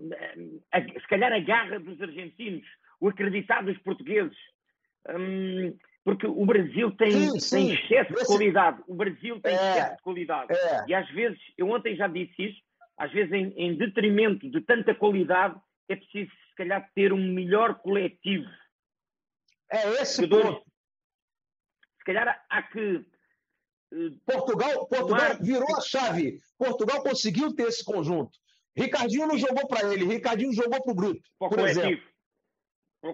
[0.72, 2.64] se calhar a garra dos argentinos,
[3.00, 4.36] o acreditar dos portugueses,
[5.08, 7.56] hum, porque o Brasil tem, sim, sim.
[7.56, 8.80] tem excesso de qualidade.
[8.86, 10.52] O Brasil tem é, excesso de qualidade.
[10.52, 10.84] É.
[10.86, 12.62] E às vezes, eu ontem já disse isso,
[12.96, 17.74] às vezes em, em detrimento de tanta qualidade, é preciso se calhar ter um melhor
[17.80, 18.48] coletivo.
[19.70, 20.62] É esse ponto.
[21.98, 23.04] Se calhar há que
[24.24, 26.40] Portugal, Portugal virou a chave.
[26.58, 28.38] Portugal conseguiu ter esse conjunto.
[28.76, 31.22] Ricardinho não jogou para ele, Ricardinho jogou para o grupo.
[31.38, 31.80] Por coletivo.
[31.80, 32.04] exemplo.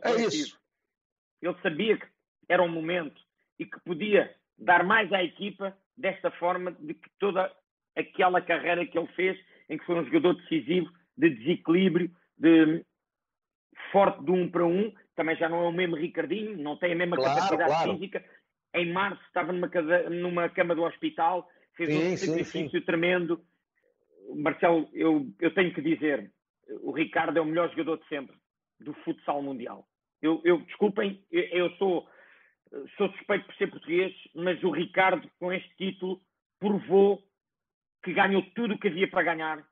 [0.04, 0.58] É isso.
[1.40, 2.06] Ele sabia que
[2.48, 3.20] era um momento
[3.58, 7.54] e que podia dar mais à equipa desta forma de que toda
[7.96, 12.84] aquela carreira que ele fez, em que foi um jogador decisivo, de desequilíbrio, de
[13.92, 16.96] forte de um para um, também já não é o mesmo Ricardinho, não tem a
[16.96, 17.92] mesma claro, capacidade claro.
[17.92, 18.24] física,
[18.74, 22.84] em março estava numa, casa, numa cama do hospital, fez sim, um sacrifício sim, sim.
[22.84, 23.40] tremendo.
[24.34, 26.32] Marcelo, eu, eu tenho que dizer,
[26.80, 28.36] o Ricardo é o melhor jogador de sempre
[28.80, 29.86] do futsal mundial.
[30.20, 32.08] Eu, eu desculpem, eu, eu sou,
[32.96, 36.20] sou suspeito por ser português, mas o Ricardo, com este título,
[36.58, 37.22] provou
[38.02, 39.64] que ganhou tudo o que havia para ganhar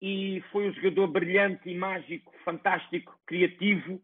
[0.00, 4.00] e foi um jogador brilhante e mágico, fantástico, criativo.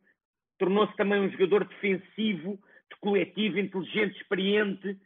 [0.59, 2.59] Tornou-se também um jogador defensivo
[3.01, 4.99] coletivo, inteligente, experiente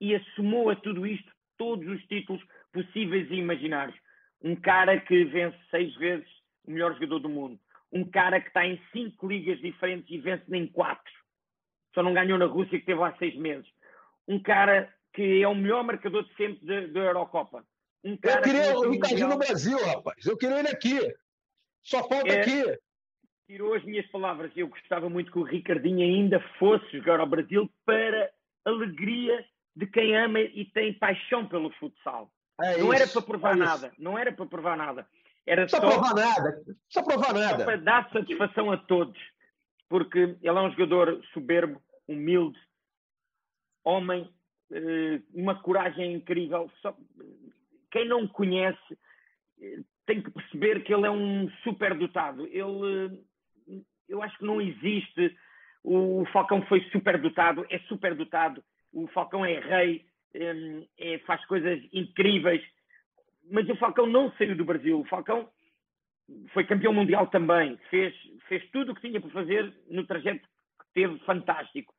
[0.00, 3.96] e assumou a tudo isto todos os títulos possíveis e imaginários.
[4.42, 6.28] Um cara que vence seis vezes
[6.66, 7.58] o melhor jogador do mundo.
[7.92, 11.12] um cara que está em cinco ligas diferentes e vence em quatro.
[11.92, 13.66] Só não ganhou na Rússia, que teve lá seis meses.
[14.28, 17.64] Um cara que é o melhor marcador de sempre da Eurocopa.
[18.04, 20.24] Um eu queria o Ricardinho no Brasil, rapaz.
[20.24, 20.98] Eu queria ele aqui.
[21.82, 22.78] Só falta é, aqui.
[23.50, 24.52] Tirou as minhas palavras.
[24.54, 28.30] Eu gostava muito que o Ricardinho ainda fosse jogar ao Brasil para
[28.64, 32.30] alegria de quem ama e tem paixão pelo futsal.
[32.60, 33.92] É não isso, era para provar é nada.
[33.98, 35.04] Não era para provar nada.
[35.44, 36.62] Era só, só provar nada.
[36.90, 37.58] Só provar nada.
[37.58, 39.20] Só para dar satisfação a todos.
[39.88, 42.56] Porque ele é um jogador soberbo, humilde,
[43.82, 44.32] homem,
[44.70, 46.70] eh, uma coragem incrível.
[46.80, 46.96] Só,
[47.90, 48.96] quem não conhece
[49.60, 52.46] eh, tem que perceber que ele é um superdotado.
[52.46, 53.18] Ele,
[54.10, 55.36] eu acho que não existe.
[55.82, 58.62] O Falcão foi superdotado, é superdotado.
[58.92, 62.62] O Falcão é rei, eh, é, faz coisas incríveis.
[63.50, 65.00] Mas o Falcão não saiu do Brasil.
[65.00, 65.48] O Falcão
[66.52, 67.78] foi campeão mundial também.
[67.88, 68.14] Fez,
[68.48, 70.46] fez tudo o que tinha para fazer no trajeto
[70.78, 71.94] que teve fantástico.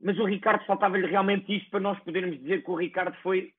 [0.00, 3.52] Mas o Ricardo faltava-lhe realmente isto para nós podermos dizer que o Ricardo foi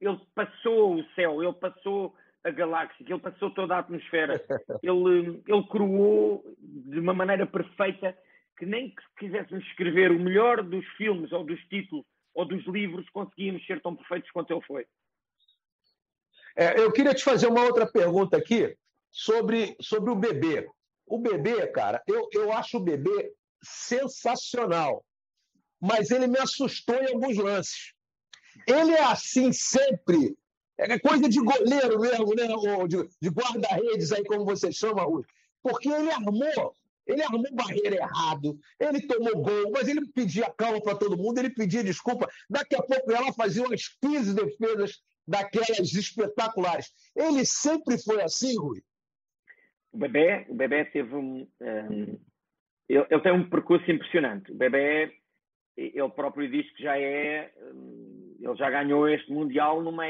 [0.00, 2.14] ele passou o céu, ele passou
[2.46, 4.40] a galáxia, ele passou toda a atmosfera,
[4.80, 8.16] ele, ele cruou de uma maneira perfeita
[8.56, 13.08] que nem que quiséssemos escrever o melhor dos filmes ou dos títulos ou dos livros
[13.10, 14.86] conseguíamos ser tão perfeitos quanto ele foi.
[16.56, 18.76] É, eu queria te fazer uma outra pergunta aqui
[19.10, 20.68] sobre, sobre o bebê.
[21.04, 23.32] O bebê, cara, eu, eu acho o bebê
[23.62, 25.04] sensacional,
[25.80, 27.92] mas ele me assustou em alguns lances.
[28.66, 30.36] Ele é assim sempre.
[30.78, 32.54] É coisa de goleiro mesmo, né?
[32.54, 35.24] Ou de, de guarda-redes, aí como você chama, Rui.
[35.62, 36.74] Porque ele armou,
[37.06, 41.50] ele armou barreira errado, ele tomou gol, mas ele pedia calma para todo mundo, ele
[41.50, 42.28] pedia desculpa.
[42.48, 46.92] Daqui a pouco ela fazia umas 15 defesas daquelas espetaculares.
[47.14, 48.82] Ele sempre foi assim, Rui?
[49.92, 52.18] O Bebé, o Bebé teve um, um
[52.88, 54.52] ele, ele, tem um percurso impressionante.
[54.52, 55.10] O Bebé,
[55.76, 57.50] ele próprio diz que já é
[58.38, 60.04] ele já ganhou este Mundial numa,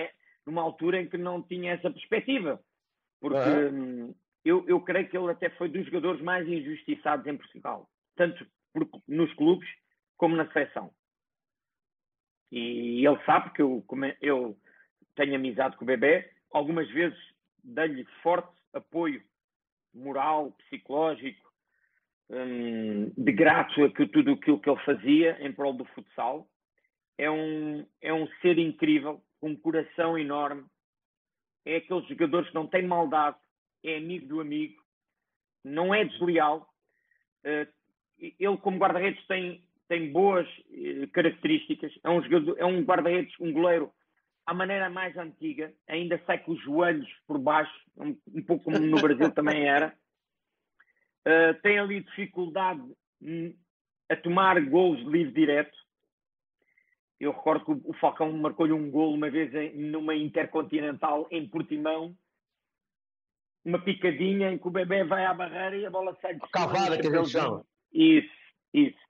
[0.46, 2.62] numa altura em que não tinha essa perspectiva.
[3.20, 4.14] Porque uhum.
[4.44, 8.88] eu, eu creio que ele até foi dos jogadores mais injustiçados em Portugal, tanto por,
[9.08, 9.68] nos clubes
[10.16, 10.92] como na seleção.
[12.52, 13.84] E ele sabe que eu,
[14.20, 14.56] eu
[15.16, 17.18] tenho amizade com o bebê, algumas vezes
[17.62, 19.22] dei-lhe forte apoio
[19.92, 21.50] moral, psicológico,
[22.30, 26.48] hum, de grato a que, tudo aquilo que ele fazia em prol do futsal
[27.18, 30.64] é um, é um ser incrível, com um coração enorme.
[31.64, 33.36] É aqueles jogadores que não têm maldade,
[33.84, 34.80] é amigo do amigo,
[35.64, 36.68] não é desleal.
[37.44, 37.66] Uh,
[38.18, 41.92] ele, como guarda-redes, tem, tem boas uh, características.
[42.04, 43.92] É um, jogador, é um guarda-redes, um goleiro
[44.46, 48.78] à maneira mais antiga, ainda sai com os joelhos por baixo, um, um pouco como
[48.78, 49.92] no Brasil também era.
[51.26, 52.80] Uh, tem ali dificuldade
[54.08, 55.76] a tomar gols de livre direto.
[57.18, 62.14] Eu recordo que o Falcão marcou-lhe um gol uma vez em, numa Intercontinental em Portimão,
[63.64, 66.50] uma picadinha em que o bebê vai à barreira e a bola sai de cima.
[66.52, 67.64] Cavada que eles chamam.
[67.92, 68.34] Isso,
[68.72, 69.06] isso.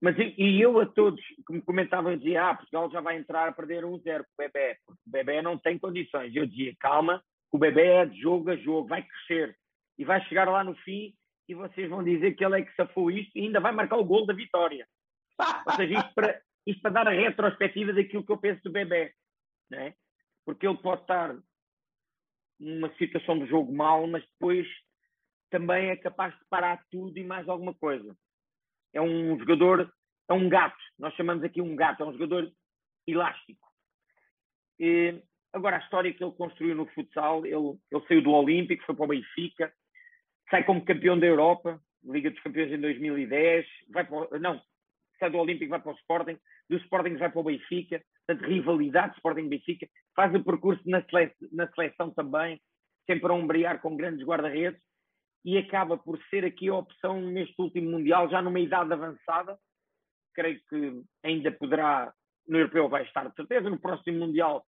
[0.00, 3.52] Mas e eu a todos que me comentavam dizia, ah, Portugal já vai entrar a
[3.52, 6.36] perder um zero com o bebê, porque o bebê não tem condições.
[6.36, 9.56] Eu dizia, calma, o bebê é de jogo a jogo, vai crescer
[9.98, 11.14] e vai chegar lá no fim
[11.48, 14.04] e vocês vão dizer que ele é que safou isto e ainda vai marcar o
[14.04, 14.86] gol da vitória.
[15.66, 19.12] Ou seja, isto para, isto para dar a retrospectiva daquilo que eu penso do bebê,
[19.70, 19.94] né?
[20.44, 21.36] porque ele pode estar
[22.58, 24.66] numa situação de jogo mal, mas depois
[25.50, 28.16] também é capaz de parar tudo e mais alguma coisa.
[28.92, 29.92] É um jogador,
[30.28, 32.52] é um gato, nós chamamos aqui um gato, é um jogador
[33.06, 33.68] elástico.
[34.78, 35.22] E,
[35.52, 39.04] agora, a história que ele construiu no futsal, ele, ele saiu do Olímpico, foi para
[39.04, 39.72] o Benfica,
[40.50, 44.60] sai como campeão da Europa, Liga dos Campeões em 2010, vai para, não,
[45.18, 49.16] sai do Olímpico vai para o Sporting, do Sporting vai para o Benfica, portanto, rivalidade
[49.16, 52.60] Sporting-Benfica, faz o percurso na seleção, na seleção também,
[53.06, 54.80] sempre a ombrear com grandes guarda-redes,
[55.44, 59.58] e acaba por ser aqui a opção neste último Mundial, já numa idade avançada,
[60.34, 62.12] creio que ainda poderá,
[62.48, 64.66] no Europeu vai estar de certeza, no próximo Mundial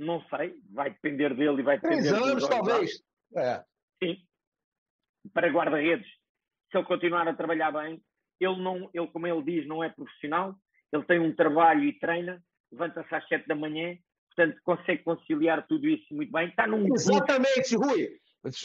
[0.00, 2.08] não sei, vai depender dele e vai depender...
[2.08, 3.02] Três anos, talvez.
[3.36, 3.62] É.
[4.02, 4.16] Sim.
[5.34, 6.08] Para guarda-redes,
[6.70, 8.02] se ele continuar a trabalhar bem,
[8.40, 10.54] ele, não, ele, como ele diz, não é profissional,
[10.92, 13.96] ele tem um trabalho e treina, levanta-se às sete da manhã,
[14.34, 16.48] portanto consegue conciliar tudo isso muito bem.
[16.48, 18.08] Está num Exatamente, Rui.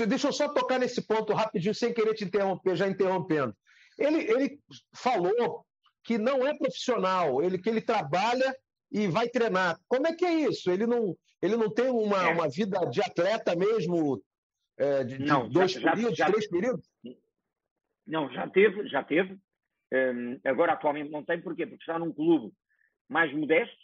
[0.07, 3.53] Deixa eu só tocar nesse ponto rapidinho, sem querer te interromper, já interrompendo.
[3.99, 4.59] Ele, ele
[4.95, 5.65] falou
[6.03, 8.55] que não é profissional, ele que ele trabalha
[8.91, 9.77] e vai treinar.
[9.87, 10.71] Como é que é isso?
[10.71, 12.33] Ele não, ele não tem uma, é.
[12.33, 14.21] uma vida de atleta mesmo
[14.77, 16.89] é, de, de não, dois já, períodos, já, três períodos?
[18.05, 19.37] Não, já teve, já teve.
[19.93, 21.65] Um, agora atualmente não tem, porquê?
[21.65, 22.53] Porque está num clube
[23.09, 23.77] mais modesto,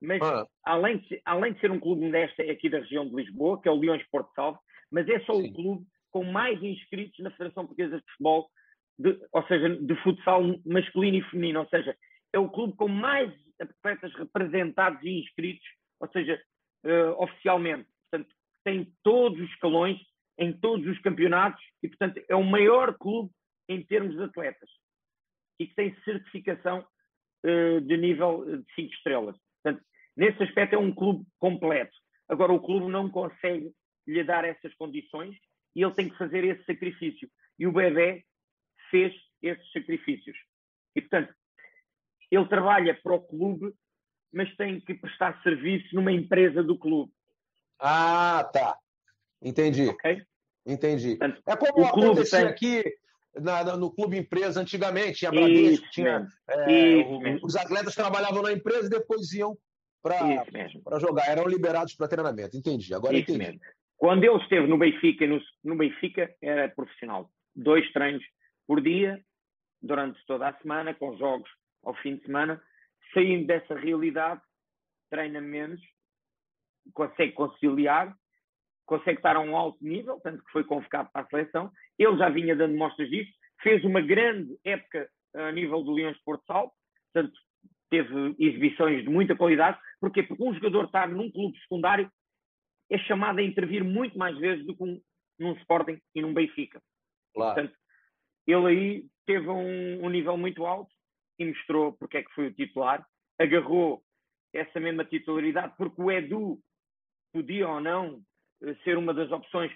[0.00, 0.46] mas ah.
[0.64, 3.68] além, de, além de ser um clube modesto é aqui da região de Lisboa, que
[3.68, 4.58] é o Leões Porto Salvo,
[4.90, 5.48] mas é só Sim.
[5.48, 8.50] o clube com mais inscritos na Federação Portuguesa de Futebol,
[8.98, 11.96] de, ou seja, de futsal masculino e feminino, ou seja,
[12.32, 15.66] é o clube com mais atletas representados e inscritos,
[16.00, 16.40] ou seja,
[16.84, 17.88] uh, oficialmente.
[18.10, 19.98] Portanto, tem todos os escalões
[20.38, 23.30] em todos os campeonatos e, portanto, é o maior clube
[23.68, 24.68] em termos de atletas
[25.58, 26.86] e que tem certificação
[27.44, 29.36] uh, de nível de 5 estrelas.
[29.62, 29.84] Portanto,
[30.16, 31.96] nesse aspecto é um clube completo.
[32.28, 33.72] Agora, o clube não consegue
[34.06, 35.36] lhe dar essas condições
[35.74, 37.28] e ele tem que fazer esse sacrifício.
[37.58, 38.24] E o bebê
[38.90, 40.36] fez esses sacrifícios.
[40.94, 41.34] E, portanto,
[42.30, 43.72] ele trabalha para o clube,
[44.32, 47.12] mas tem que prestar serviço numa empresa do clube.
[47.78, 48.78] Ah, tá.
[49.42, 49.88] Entendi.
[49.88, 50.22] Ok?
[50.66, 51.16] Entendi.
[51.16, 52.44] Portanto, é como o clube tem...
[52.44, 52.82] aqui
[53.40, 56.26] na, no clube empresa antigamente, tinha Bradesco, tinha.
[56.48, 59.56] É, os atletas trabalhavam na empresa e depois iam
[60.02, 62.56] para jogar, eram liberados para treinamento.
[62.56, 62.94] Entendi.
[62.94, 63.38] Agora Isso entendi.
[63.38, 63.60] Mesmo.
[63.96, 67.30] Quando ele esteve no Benfica, no, no Benfica era profissional.
[67.54, 68.22] Dois treinos
[68.66, 69.20] por dia,
[69.80, 71.48] durante toda a semana, com jogos
[71.82, 72.62] ao fim de semana.
[73.14, 74.40] Saindo dessa realidade,
[75.08, 75.80] treina menos,
[76.92, 78.14] consegue conciliar,
[78.84, 81.70] consegue estar a um alto nível, tanto que foi convocado para a seleção.
[81.98, 83.32] Ele já vinha dando mostras disso,
[83.62, 86.72] fez uma grande época a nível do Leões de Porto Salvo,
[87.12, 87.38] portanto,
[87.90, 89.78] teve exibições de muita qualidade.
[90.00, 90.22] Porquê?
[90.22, 92.10] Porque um jogador estar num clube secundário
[92.90, 95.00] é chamado a intervir muito mais vezes do que um,
[95.38, 96.80] num Sporting e num Benfica.
[97.34, 97.54] Claro.
[97.54, 97.78] Portanto,
[98.46, 100.90] ele aí teve um, um, nível muito alto
[101.38, 103.04] e mostrou porque é que foi o titular.
[103.38, 104.02] Agarrou
[104.54, 106.58] essa mesma titularidade porque o Edu
[107.32, 108.22] podia ou não
[108.62, 109.70] eh, ser uma das opções.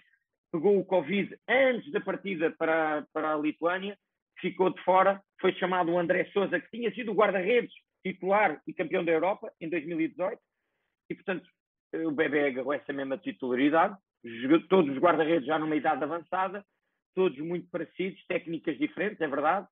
[0.53, 3.97] Pegou o Covid antes da partida para, para a Lituânia,
[4.41, 5.23] ficou de fora.
[5.41, 9.69] Foi chamado o André Souza, que tinha sido guarda-redes titular e campeão da Europa em
[9.69, 10.41] 2018.
[11.11, 11.49] E, portanto,
[11.95, 13.97] o Bebé agarrou essa mesma titularidade,
[14.69, 16.65] todos os guarda-redes já numa idade avançada,
[17.15, 19.67] todos muito parecidos, técnicas diferentes, é verdade.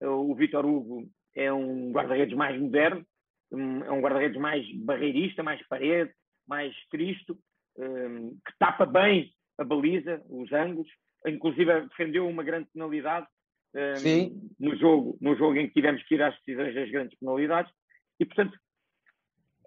[0.00, 3.06] O Vitor Hugo é um guarda-redes mais moderno,
[3.52, 6.12] é um guarda-redes mais barreirista, mais parede,
[6.46, 7.38] mais cristo,
[7.78, 10.88] hum, que tapa bem a baliza, os ângulos,
[11.26, 13.26] inclusive defendeu uma grande penalidade
[13.74, 17.72] hum, no jogo, no jogo em que tivemos que ir às decisões das grandes penalidades,
[18.18, 18.56] e portanto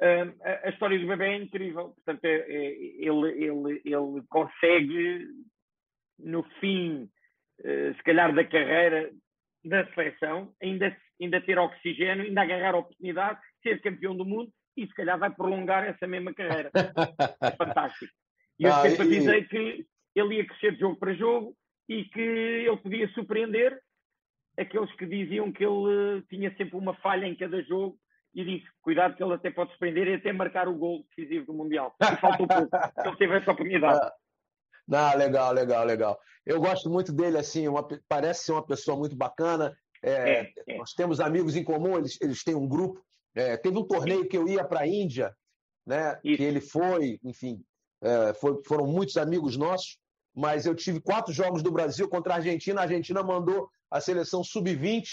[0.02, 1.90] a, a, história do bebê é incrível.
[1.90, 5.28] Portanto, é, é, ele, ele, ele consegue,
[6.20, 7.10] no fim,
[7.62, 9.12] uh, se calhar, da carreira
[9.64, 14.86] da seleção, ainda, ainda ter oxigênio, ainda agarrar a oportunidade, ser campeão do mundo e,
[14.86, 16.72] se calhar, vai prolongar essa mesma carreira.
[17.42, 18.14] é fantástico.
[18.60, 19.18] E eu ah, sempre e...
[19.18, 21.56] avisei que ele ia crescer de jogo para jogo
[21.90, 23.80] e que ele podia surpreender
[24.58, 27.98] aqueles que diziam que ele tinha sempre uma falha em cada jogo
[28.34, 31.54] e disse: cuidado que ele até pode surpreender e até marcar o gol decisivo do
[31.54, 31.96] Mundial.
[32.02, 32.70] E faltou pouco,
[33.06, 34.12] ele teve essa oportunidade.
[34.88, 36.20] Não, legal, legal, legal.
[36.46, 39.76] Eu gosto muito dele, assim, uma, parece ser uma pessoa muito bacana.
[40.04, 40.78] É, é, é.
[40.78, 43.04] Nós temos amigos em comum, eles, eles têm um grupo.
[43.34, 45.36] É, teve um torneio que eu ia para a Índia,
[45.86, 46.20] né?
[46.24, 46.38] Isso.
[46.38, 47.64] Que ele foi, enfim,
[48.06, 49.98] é, foi, foram muitos amigos nossos,
[50.34, 52.80] mas eu tive quatro jogos do Brasil contra a Argentina.
[52.82, 55.06] A Argentina mandou a seleção sub-20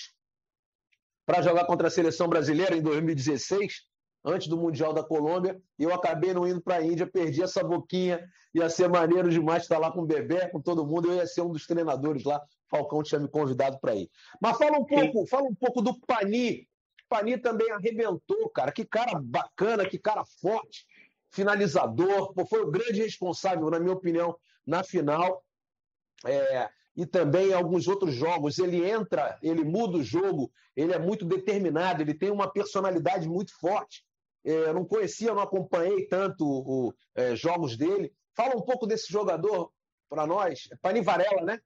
[1.25, 3.85] para jogar contra a seleção brasileira em 2016,
[4.25, 7.63] antes do Mundial da Colômbia, e eu acabei não indo para a Índia, perdi essa
[7.65, 8.23] boquinha,
[8.55, 11.41] ia ser maneiro demais estar lá com o bebê, com todo mundo, eu ia ser
[11.41, 14.11] um dos treinadores lá, Falcão tinha me convidado para ir.
[14.41, 16.69] Mas fala um pouco, fala um pouco do Pani.
[17.09, 18.73] Pani também arrebentou, cara.
[18.73, 20.87] Que cara bacana, que cara forte,
[21.33, 25.45] finalizador, foi o grande responsável, na minha opinião, na final.
[26.25, 28.59] É, e também em alguns outros jogos.
[28.59, 33.59] Ele entra, ele muda o jogo, ele é muito determinado, ele tem uma personalidade muito
[33.59, 34.05] forte.
[34.45, 38.13] É, eu não conhecia, não acompanhei tanto os é, jogos dele.
[38.37, 39.71] Fala um pouco desse jogador
[40.09, 40.69] para nós.
[40.81, 41.61] Pani Varela, né?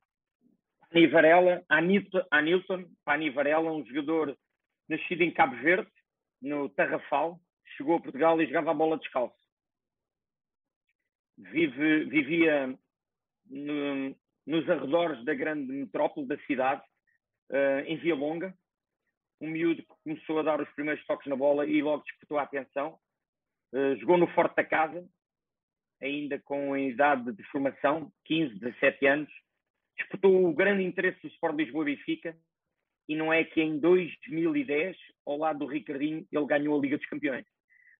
[0.90, 1.64] Pani Varela,
[2.30, 4.36] Anilton Pani Varela, um jogador
[4.88, 5.90] nascido em Cabo Verde,
[6.40, 7.40] no Tarrafal,
[7.76, 9.34] chegou a Portugal e jogava a bola descalço.
[11.38, 12.78] Vive, vivia
[13.50, 14.16] no,
[14.46, 16.82] nos arredores da grande metrópole da cidade,
[17.50, 18.54] uh, em Via Longa.
[19.40, 22.42] Um miúdo que começou a dar os primeiros toques na bola e logo despertou a
[22.42, 22.98] atenção.
[23.72, 25.06] Uh, jogou no Forte da Casa,
[26.00, 29.32] ainda com a idade de formação, 15, 17 anos.
[29.98, 32.36] Despertou o grande interesse do Sport Lisboa Benfica.
[33.08, 37.06] E não é que em 2010, ao lado do Ricardinho, ele ganhou a Liga dos
[37.06, 37.46] Campeões.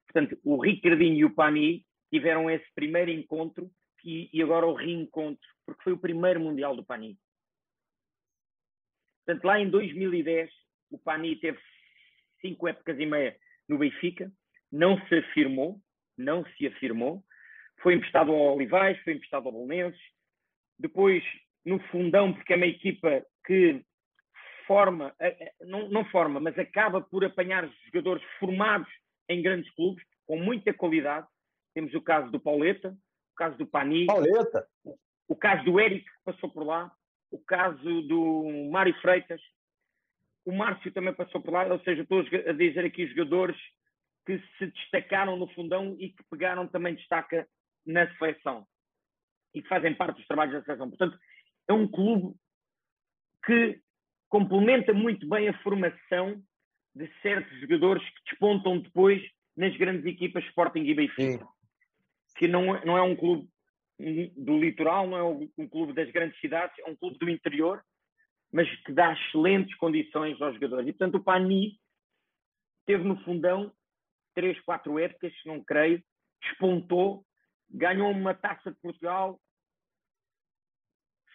[0.06, 3.70] Portanto, o Ricardinho e o Pani tiveram esse primeiro encontro
[4.04, 7.18] e, e, agora o reencontro, porque foi o primeiro Mundial do Pani.
[9.24, 10.50] Portanto, lá em 2010,
[10.90, 11.58] o Pani teve
[12.40, 13.36] cinco épocas e meia
[13.68, 14.30] no Benfica,
[14.70, 15.80] não se afirmou,
[16.16, 17.24] não se afirmou,
[17.82, 20.00] foi emprestado ao Olivais, foi emprestado ao Bolonenses,
[20.78, 21.22] depois
[21.64, 23.84] no fundão, porque é uma equipa que
[24.66, 25.14] forma,
[25.60, 28.88] não, não forma, mas acaba por apanhar jogadores formados
[29.28, 31.26] em grandes clubes, com muita qualidade.
[31.76, 34.66] Temos o caso do Pauleta, o caso do Pani, Pauleta.
[35.28, 36.90] o caso do Eric, que passou por lá,
[37.30, 39.42] o caso do Mário Freitas,
[40.46, 43.54] o Márcio também passou por lá, ou seja, estou a dizer aqui jogadores
[44.24, 47.46] que se destacaram no fundão e que pegaram também destaca
[47.84, 48.66] na seleção
[49.52, 50.88] e que fazem parte dos trabalhos da seleção.
[50.88, 51.18] Portanto,
[51.68, 52.34] é um clube
[53.44, 53.82] que
[54.30, 56.42] complementa muito bem a formação
[56.94, 59.22] de certos jogadores que despontam depois
[59.54, 61.44] nas grandes equipas Sporting e Benfica.
[61.44, 61.55] Sim.
[62.36, 63.48] Que não, é, não é um clube
[64.36, 65.22] do litoral, não é
[65.58, 67.82] um clube das grandes cidades, é um clube do interior,
[68.52, 70.88] mas que dá excelentes condições aos jogadores.
[70.88, 71.78] E, portanto, o Pani
[72.84, 73.72] teve no fundão
[74.34, 76.02] três, quatro épocas, não creio,
[76.42, 77.24] despontou,
[77.70, 79.40] ganhou uma taça de Portugal,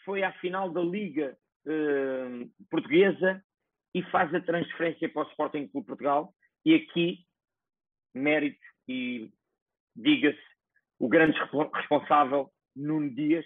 [0.06, 3.44] foi à final da Liga eh, Portuguesa
[3.94, 6.34] e faz a transferência para o Sporting Clube Portugal.
[6.66, 7.26] E aqui,
[8.14, 9.32] mérito e
[9.96, 10.51] diga-se,
[11.02, 11.36] o grande
[11.74, 13.44] responsável, Nuno Dias,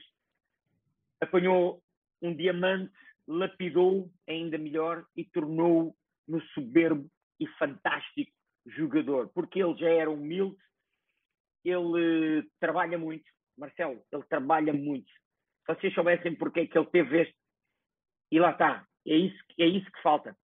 [1.21, 1.81] apanhou
[2.21, 2.91] um diamante,
[3.25, 5.95] lapidou ainda melhor e tornou-o
[6.27, 8.29] no soberbo e fantástico
[8.65, 10.57] jogador, porque ele já era humilde,
[11.63, 13.23] ele uh, trabalha muito.
[13.57, 15.09] Marcelo, ele trabalha muito.
[15.65, 17.35] Se vocês soubessem porque é que ele teve este.
[18.33, 20.35] E lá está, é isso, é isso que falta.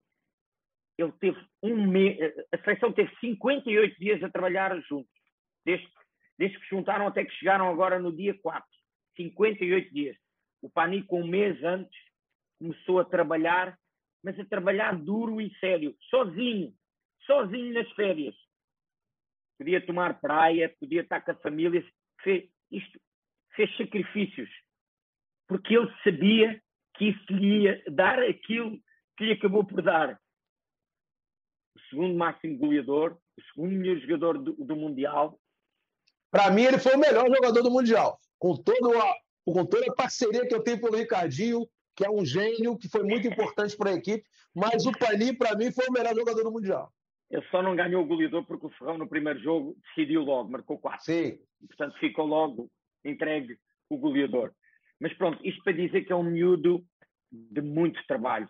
[0.96, 2.18] Ele teve um mês.
[2.50, 5.12] A seleção teve 58 dias a trabalhar juntos,
[5.62, 5.86] desde,
[6.38, 8.68] desde que se juntaram até que chegaram agora no dia 4.
[9.16, 10.16] 58 dias.
[10.62, 11.98] O Panico, um mês antes,
[12.58, 13.78] começou a trabalhar,
[14.22, 16.72] mas a trabalhar duro e sério, sozinho
[17.26, 18.34] sozinho nas férias.
[19.58, 21.84] Podia tomar praia, podia estar com a família,
[22.22, 23.00] fez, isto,
[23.54, 24.50] fez sacrifícios,
[25.46, 26.62] porque ele sabia
[26.96, 28.78] que isso lhe ia dar aquilo
[29.16, 30.18] que lhe acabou por dar.
[31.76, 35.38] O segundo máximo goleador, o segundo melhor jogador do, do Mundial.
[36.32, 38.18] Para mim, ele foi o melhor jogador do Mundial.
[38.38, 39.14] Com, todo a,
[39.44, 43.02] com toda a parceria que eu tenho pelo Ricardinho, que é um gênio, que foi
[43.04, 44.24] muito importante para a equipe.
[44.54, 46.90] Mas o Pani, para mim, foi o melhor jogador do Mundial.
[47.30, 50.78] Ele só não ganhou o goleador porque o Ferrão no primeiro jogo decidiu logo, marcou
[50.78, 51.04] quatro.
[51.04, 51.38] Sim.
[51.60, 52.70] E, portanto, ficou logo
[53.04, 53.56] entregue
[53.90, 54.52] o goleador.
[55.00, 56.84] Mas pronto, isto para dizer que é um miúdo
[57.30, 58.48] de muito trabalho.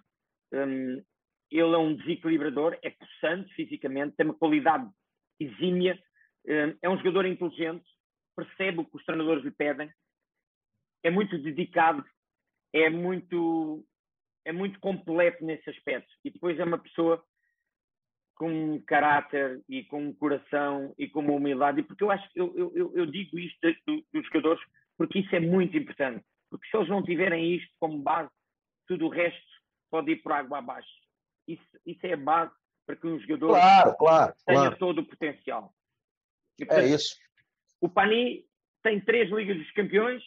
[0.52, 1.02] Um,
[1.50, 4.88] ele é um desequilibrador, é possante fisicamente, tem uma qualidade
[5.38, 5.98] exímia,
[6.46, 7.84] é um jogador inteligente,
[8.36, 9.92] percebe o que os treinadores lhe pedem,
[11.02, 12.04] é muito dedicado,
[12.72, 13.84] é muito,
[14.44, 16.10] é muito completo nesse aspecto.
[16.24, 17.22] E depois é uma pessoa
[18.36, 22.28] com um caráter e com um coração e com uma humildade, e porque eu acho
[22.30, 23.58] que eu, eu, eu digo isto
[24.12, 24.62] dos jogadores
[24.96, 26.24] porque isso é muito importante.
[26.50, 28.30] Porque se eles não tiverem isto como base,
[28.86, 29.40] tudo o resto
[29.90, 30.88] pode ir por água abaixo.
[31.48, 32.52] Isso, isso é a base
[32.86, 34.76] para que um jogador claro, claro, tenha claro.
[34.76, 35.72] todo o potencial.
[36.58, 37.16] E, portanto, é isso.
[37.80, 38.44] O Pani
[38.82, 40.22] tem três Ligas dos Campeões,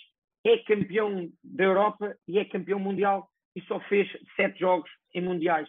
[0.46, 5.68] é campeão da Europa e é campeão mundial e só fez sete jogos em mundiais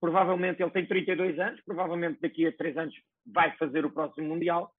[0.00, 2.94] provavelmente ele tem 32 anos, provavelmente daqui a três anos
[3.26, 4.72] vai fazer o próximo Mundial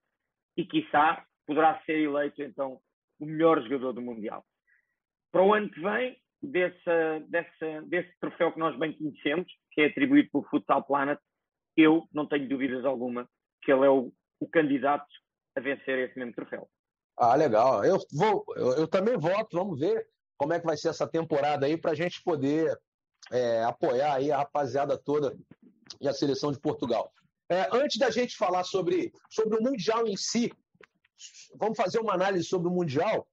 [0.55, 2.79] e, quiçá, poderá ser eleito então
[3.19, 4.45] o melhor jogador do Mundial.
[5.31, 9.87] Para o ano que vem, desse, desse, desse troféu que nós bem conhecemos, que é
[9.87, 11.19] atribuído pelo Futsal Planet,
[11.75, 13.27] eu não tenho dúvidas alguma
[13.63, 15.07] que ele é o, o candidato
[15.55, 16.69] a vencer esse mesmo troféu.
[17.17, 17.83] Ah, legal.
[17.83, 19.57] Eu, vou, eu, eu também voto.
[19.57, 20.07] Vamos ver
[20.37, 22.79] como é que vai ser essa temporada aí para a gente poder
[23.31, 25.35] é, apoiar aí a rapaziada toda
[25.99, 27.11] e a seleção de Portugal.
[27.49, 30.51] É, antes da gente falar sobre, sobre o Mundial em si,
[31.55, 33.27] vamos fazer uma análise sobre o Mundial?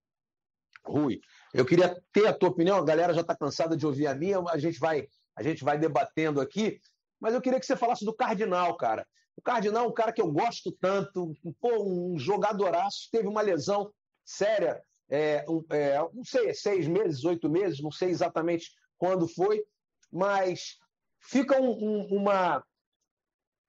[0.87, 1.21] Rui,
[1.53, 4.39] eu queria ter a tua opinião, a galera já está cansada de ouvir a minha,
[4.49, 6.81] a gente, vai, a gente vai debatendo aqui,
[7.21, 9.07] mas eu queria que você falasse do Cardinal, cara.
[9.37, 13.93] O Cardinal é um cara que eu gosto tanto, pô, um jogadoraço, teve uma lesão
[14.25, 19.63] séria, é, um, é, não sei, seis meses, oito meses, não sei exatamente quando foi,
[20.11, 20.79] mas
[21.21, 22.65] fica um, um, uma.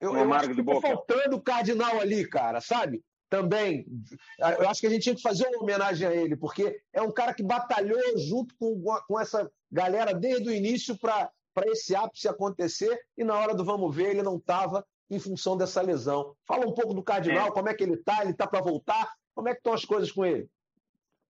[0.00, 3.02] Eu, um eu acho que faltando o Cardinal ali, cara, sabe?
[3.28, 3.84] Também.
[4.38, 7.10] Eu acho que a gente tinha que fazer uma homenagem a ele, porque é um
[7.10, 11.32] cara que batalhou junto com, com essa galera desde o início para
[11.66, 15.80] esse ápice acontecer, e na hora do vamos ver, ele não estava em função dessa
[15.82, 16.34] lesão.
[16.46, 17.50] Fala um pouco do Cardinal, é.
[17.52, 20.10] como é que ele está, ele está para voltar, como é que estão as coisas
[20.10, 20.48] com ele?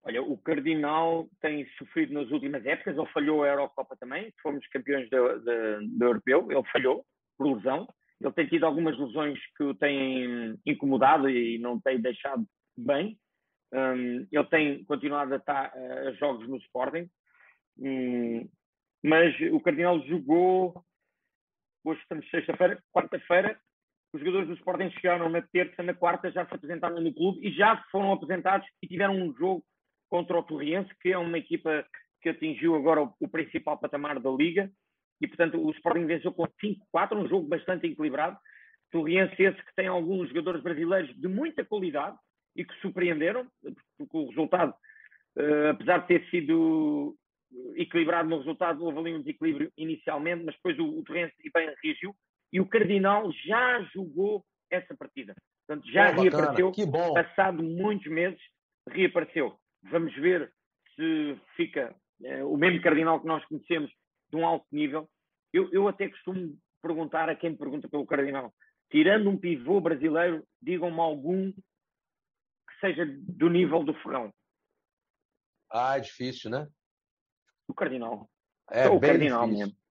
[0.03, 5.09] Olha, o Cardinal tem sofrido nas últimas épocas, ele falhou a Eurocopa também, fomos campeões
[5.09, 7.05] do, do, do Europeu, ele falhou
[7.37, 7.87] por lesão.
[8.19, 13.19] Ele tem tido algumas lesões que o têm incomodado e não tem deixado bem.
[13.71, 17.09] Um, ele tem continuado a estar a jogos no Sporting,
[17.77, 18.49] um,
[19.03, 20.83] mas o Cardinal jogou.
[21.83, 23.59] Hoje estamos sexta-feira, quarta-feira.
[24.17, 27.51] Os jogadores do Sporting chegaram na terça, na quarta, já se apresentaram no clube e
[27.51, 29.63] já foram apresentados e tiveram um jogo
[30.09, 31.85] contra o Torriense, que é uma equipa
[32.19, 34.71] que atingiu agora o, principal patamar da Liga.
[35.21, 38.35] E, portanto, o Sporting venceu com 5-4, um jogo bastante equilibrado.
[38.91, 42.17] Torriense esse que tem alguns jogadores brasileiros de muita qualidade
[42.55, 43.45] e que surpreenderam,
[43.99, 44.73] porque o resultado,
[45.37, 47.15] uh, apesar de ter sido
[47.75, 52.15] equilibrado no resultado, houve ali um desequilíbrio inicialmente, mas depois o, o Torrense bem reagiu.
[52.51, 55.35] E o Cardinal já jogou essa partida.
[55.65, 56.73] Portanto, já oh, reapareceu,
[57.13, 58.39] passado muitos meses,
[58.87, 59.59] reapareceu.
[59.83, 60.51] Vamos ver
[60.95, 63.91] se fica é, o mesmo cardinal que nós conhecemos
[64.29, 65.09] de um alto nível.
[65.53, 68.53] Eu, eu até costumo perguntar a quem me pergunta pelo cardinal,
[68.89, 74.33] tirando um pivô brasileiro, digam-me algum que seja do nível do Ferrão.
[75.69, 76.67] Ah, é difícil, né?
[77.67, 78.29] O cardinal.
[78.71, 79.67] É, Só o cardinal difícil.
[79.67, 79.86] mesmo.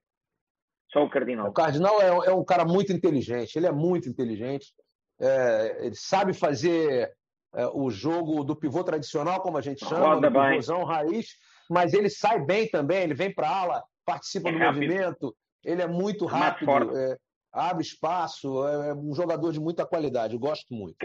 [0.96, 1.48] Só o cardinal.
[1.48, 4.72] O cardinal é, é, um cara muito inteligente, ele é muito inteligente.
[5.20, 7.12] É, ele sabe fazer
[7.54, 11.34] é, o jogo do pivô tradicional, como a gente chama, Roda do pivôzão raiz,
[11.68, 15.82] mas ele sai bem também, ele vem para a ala, participa é do movimento, ele
[15.82, 17.18] é muito é rápido, é,
[17.52, 20.96] abre espaço, é, um jogador de muita qualidade, eu gosto muito.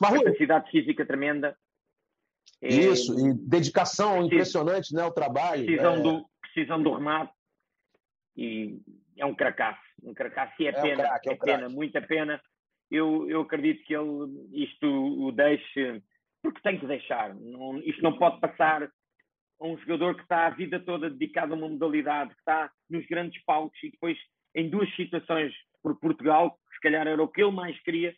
[0.00, 1.56] Capacidade física tremenda.
[2.60, 5.66] Isso, e dedicação impressionante, né, o trabalho.
[5.66, 7.32] Precisam, do, precisam do remate
[8.36, 8.80] e
[9.16, 12.40] é um cracaço, um cracaço e é, pena, um crack, é, um pena, muita pena
[12.90, 16.02] eu, eu acredito que ele isto o deixe,
[16.42, 17.34] porque tem que deixar.
[17.34, 21.56] Não, isto não pode passar a um jogador que está a vida toda dedicado a
[21.56, 24.18] uma modalidade, que está nos grandes palcos e depois
[24.54, 25.52] em duas situações
[25.82, 28.14] por Portugal, que se calhar era o que ele mais queria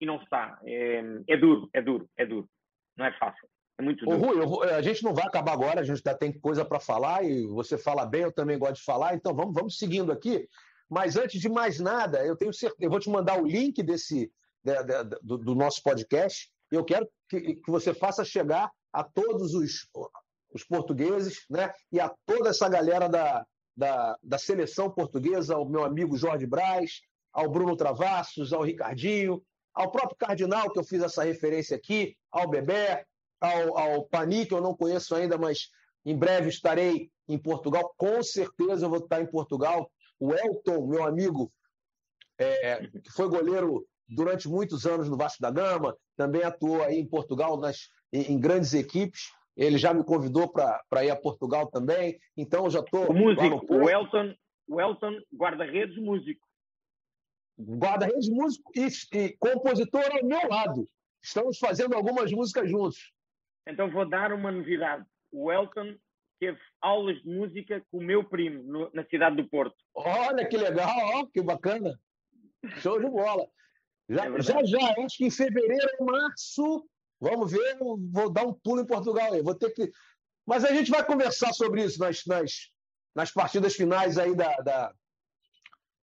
[0.00, 0.58] e não está.
[0.64, 2.48] É, é duro, é duro, é duro.
[2.96, 3.48] Não é fácil.
[3.78, 4.08] É muito.
[4.08, 7.24] Ô, Rui, a gente não vai acabar agora, a gente já tem coisa para falar
[7.24, 10.48] e você fala bem, eu também gosto de falar, então vamos, vamos seguindo aqui.
[10.88, 14.32] Mas antes de mais nada, eu tenho certeza, eu vou te mandar o link desse
[14.64, 16.50] de, de, do, do, nosso podcast.
[16.72, 19.88] E eu quero que, que você faça chegar a todos os,
[20.52, 21.72] os portugueses, né?
[21.92, 27.00] E a toda essa galera da, da, da seleção portuguesa, ao meu amigo Jorge Braz,
[27.32, 29.42] ao Bruno Travassos, ao Ricardinho,
[29.74, 33.06] ao próprio Cardinal, que eu fiz essa referência aqui, ao Bebé,
[33.40, 35.70] ao, ao Pani, que eu não conheço ainda, mas
[36.04, 37.92] em breve estarei em Portugal.
[37.96, 41.52] Com certeza eu vou estar em Portugal o Elton, meu amigo,
[42.38, 47.06] é, que foi goleiro durante muitos anos no Vasco da Gama, também atuou aí em
[47.06, 49.30] Portugal nas, em, em grandes equipes.
[49.56, 53.10] Ele já me convidou para ir a Portugal também, então eu já estou.
[53.10, 54.34] O músico, o Elton,
[54.68, 56.46] o Elton guarda-redes músico.
[57.58, 60.88] Guarda-redes músico e, e compositor ao meu lado.
[61.20, 63.12] Estamos fazendo algumas músicas juntos.
[63.68, 65.04] Então vou dar uma novidade.
[65.30, 65.94] O Elton
[66.40, 69.76] teve aulas de música com o meu primo no, na cidade do Porto.
[69.94, 72.00] Olha que legal, ó, que bacana.
[72.78, 73.46] Show de bola.
[74.08, 76.88] Já, é já, já, acho que em fevereiro ou março,
[77.20, 77.76] vamos ver,
[78.10, 79.42] vou dar um pulo em Portugal aí.
[79.42, 79.90] Vou ter que.
[80.46, 82.70] Mas a gente vai conversar sobre isso nas, nas,
[83.14, 84.94] nas partidas finais aí da, da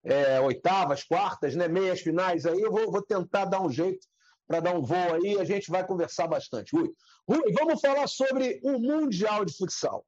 [0.02, 2.60] é, oitavas, quartas, né, meias finais aí.
[2.60, 4.04] Eu vou, vou tentar dar um jeito
[4.52, 5.40] para dar um voo aí.
[5.40, 6.76] A gente vai conversar bastante.
[6.76, 6.92] Rui,
[7.26, 10.06] Rui vamos falar sobre o Mundial de Futsal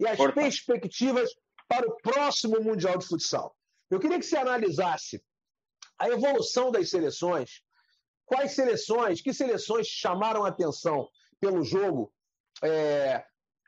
[0.00, 0.40] e as Porta.
[0.40, 1.30] perspectivas
[1.68, 3.54] para o próximo Mundial de Futsal.
[3.88, 5.22] Eu queria que você analisasse
[5.96, 7.62] a evolução das seleções.
[8.26, 11.08] Quais seleções, que seleções chamaram a atenção
[11.40, 12.12] pelo jogo,
[12.62, 13.24] é,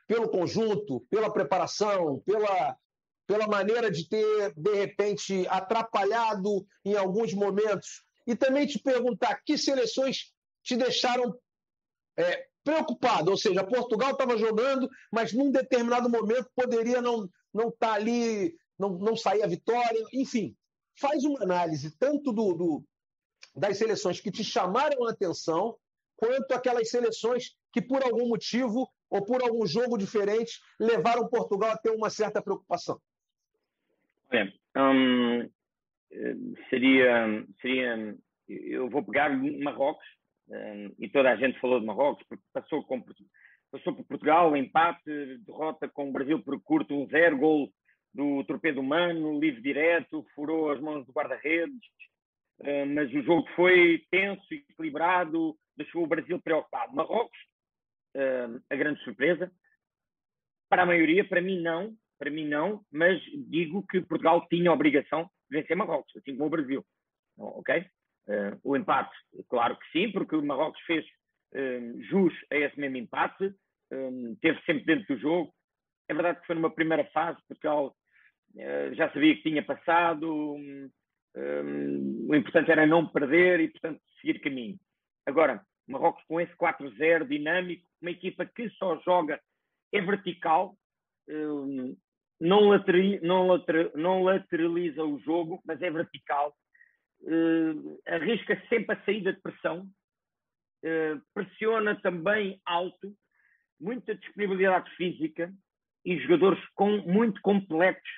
[0.07, 2.77] pelo conjunto, pela preparação, pela,
[3.25, 8.03] pela maneira de ter, de repente, atrapalhado em alguns momentos?
[8.31, 10.31] E também te perguntar que seleções
[10.63, 11.37] te deixaram
[12.15, 17.89] é, preocupado, ou seja, Portugal estava jogando, mas num determinado momento poderia não não estar
[17.89, 20.55] tá ali, não, não sair a vitória, enfim,
[20.95, 22.83] faz uma análise tanto do, do,
[23.53, 25.77] das seleções que te chamaram a atenção,
[26.15, 31.77] quanto aquelas seleções que por algum motivo ou por algum jogo diferente levaram Portugal a
[31.77, 33.01] ter uma certa preocupação.
[34.31, 34.53] É,
[36.69, 38.15] seria, seria,
[38.47, 40.05] eu vou pegar Marrocos,
[40.99, 43.03] e toda a gente falou de Marrocos, porque passou, com,
[43.71, 47.71] passou por Portugal, empate, derrota com o Brasil por curto, um zero, gol
[48.13, 51.79] do torpedo humano, livre direto, furou as mãos do guarda-redes,
[52.93, 56.93] mas o jogo foi tenso, equilibrado, deixou o Brasil preocupado.
[56.93, 57.39] Marrocos
[58.69, 59.51] a grande surpresa.
[60.69, 64.73] Para a maioria, para mim não, para mim não, mas digo que Portugal tinha a
[64.73, 66.85] obrigação vencer Marrocos, assim como o Brasil.
[67.37, 67.85] Ok?
[68.27, 69.15] Uh, o empate,
[69.49, 71.05] claro que sim, porque o Marrocos fez
[71.53, 73.53] uh, jus a esse mesmo empate,
[73.91, 75.53] um, teve sempre dentro do jogo.
[76.07, 77.95] É verdade que foi numa primeira fase, Portugal
[78.55, 80.89] uh, já sabia que tinha passado, um,
[81.35, 84.79] um, o importante era não perder e, portanto, seguir caminho.
[85.25, 89.41] Agora, Marrocos com esse 4-0 dinâmico, uma equipa que só joga
[89.91, 90.77] é vertical,
[92.41, 96.55] não, lateri, não, later, não lateraliza o jogo, mas é vertical.
[97.21, 99.87] Uh, arrisca sempre a saída de pressão,
[100.83, 103.13] uh, pressiona também alto,
[103.79, 105.53] muita disponibilidade física
[106.03, 108.09] e jogadores com, muito completos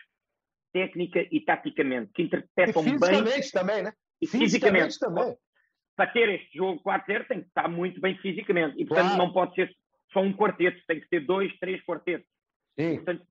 [0.71, 3.51] técnica e taticamente, que interpretam e fisicamente bem.
[3.51, 3.93] também, né?
[4.21, 5.37] E fisicamente, fisicamente também.
[5.95, 8.81] Para ter este jogo 4-0 tem que estar muito bem fisicamente.
[8.81, 9.21] E, portanto, claro.
[9.21, 9.75] não pode ser
[10.11, 12.27] só um quarteto, tem que ter dois, três quartetos.
[12.79, 12.95] Sim.
[12.95, 13.27] Portanto,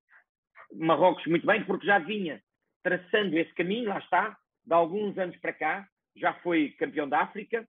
[0.73, 2.41] Marrocos muito bem, porque já vinha
[2.83, 7.67] traçando esse caminho, lá está, de alguns anos para cá, já foi campeão da África.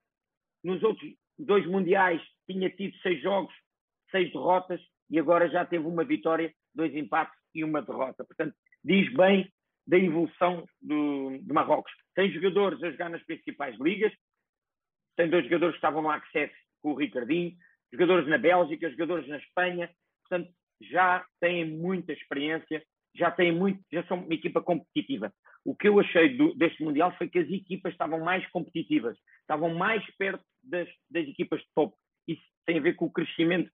[0.62, 3.54] Nos outros dois mundiais tinha tido seis jogos,
[4.10, 4.80] seis derrotas,
[5.10, 8.24] e agora já teve uma vitória, dois empates e uma derrota.
[8.24, 9.50] Portanto, diz bem
[9.86, 11.92] da evolução do, de Marrocos.
[12.14, 14.12] Tem jogadores a jogar nas principais ligas,
[15.16, 17.54] tem dois jogadores que estavam no Access com o Ricardinho,
[17.92, 19.90] jogadores na Bélgica, jogadores na Espanha,
[20.22, 22.82] portanto, já têm muita experiência
[23.14, 25.32] já têm muito, já são uma equipa competitiva.
[25.64, 29.74] O que eu achei do, deste Mundial foi que as equipas estavam mais competitivas, estavam
[29.74, 31.94] mais perto das, das equipas de top.
[32.26, 33.70] Isso tem a ver com o crescimento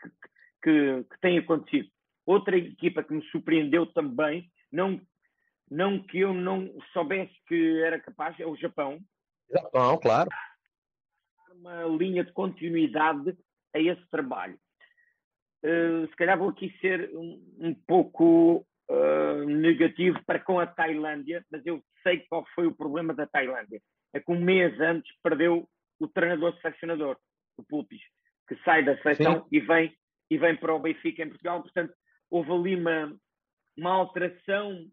[0.00, 0.08] que,
[0.62, 1.90] que, que, tem acontecido.
[2.24, 5.00] Outra equipa que me surpreendeu também, não,
[5.70, 9.00] não que eu não soubesse que era capaz, é o Japão.
[9.50, 10.30] Japão, claro.
[11.52, 13.36] Uma linha de continuidade
[13.74, 14.58] a esse trabalho.
[15.64, 21.44] Uh, se calhar vou aqui ser um, um pouco uh, negativo para com a Tailândia,
[21.50, 23.80] mas eu sei qual foi o problema da Tailândia.
[24.12, 27.16] É que um mês antes perdeu o treinador selecionador,
[27.56, 28.00] o Pulpis,
[28.48, 29.96] que sai da seleção e vem,
[30.30, 31.62] e vem para o Benfica em Portugal.
[31.62, 31.92] Portanto,
[32.30, 33.16] houve ali uma,
[33.76, 34.90] uma alteração.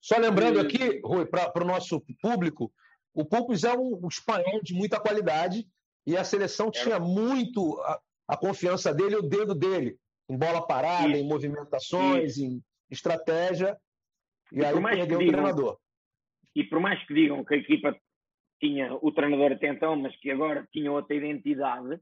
[0.00, 2.72] Só lembrando aqui, Rui, para o nosso público,
[3.14, 5.66] o Pulpis é um, espanhol de muita qualidade
[6.06, 6.70] e a seleção é.
[6.70, 7.80] tinha muito
[8.28, 9.98] a, confiança dele, o dedo dele,
[10.28, 11.18] em bola parada, Isso.
[11.18, 12.44] em movimentações, Isso.
[12.44, 13.76] em estratégia,
[14.52, 15.78] e, e aí perdeu digam, o treinador.
[16.54, 17.98] E por mais que digam que a equipa
[18.60, 22.00] tinha o treinador até então, mas que agora tinha outra identidade,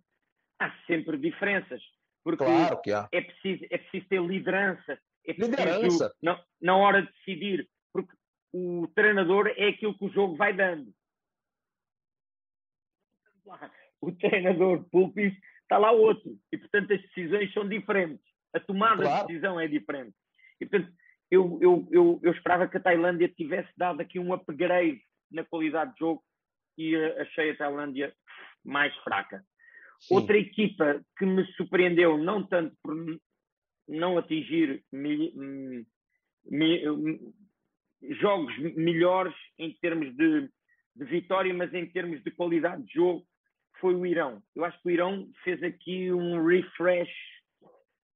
[0.61, 1.83] há sempre diferenças.
[2.23, 3.09] Porque claro que há.
[3.11, 4.99] É, preciso, é preciso ter liderança.
[5.27, 6.15] É preciso, liderança.
[6.23, 7.69] Na, na hora de decidir.
[7.93, 8.13] Porque
[8.53, 10.93] o treinador é aquilo que o jogo vai dando.
[14.05, 15.33] O treinador Pulpis
[15.73, 16.39] está lá outro.
[16.53, 18.25] E, portanto, as decisões são diferentes.
[18.55, 19.27] A tomada claro.
[19.27, 20.15] de decisão é diferente.
[20.61, 20.93] E, portanto,
[21.31, 25.01] eu, eu, eu, eu, esperava que a Tailândia tivesse dado aqui um upgrade
[25.31, 26.23] na qualidade de jogo
[26.77, 28.15] e achei a Tailândia
[28.63, 29.43] mais fraca.
[30.01, 30.15] Sim.
[30.15, 32.95] Outra equipa que me surpreendeu, não tanto por
[33.89, 35.33] não atingir mi,
[36.45, 36.83] mi,
[38.21, 40.51] jogos melhores em termos de,
[40.95, 43.25] de, vitória, mas em termos de qualidade de jogo,
[43.83, 44.43] foi o Irão.
[44.57, 47.13] Eu acho que o Irão fez aqui um refresh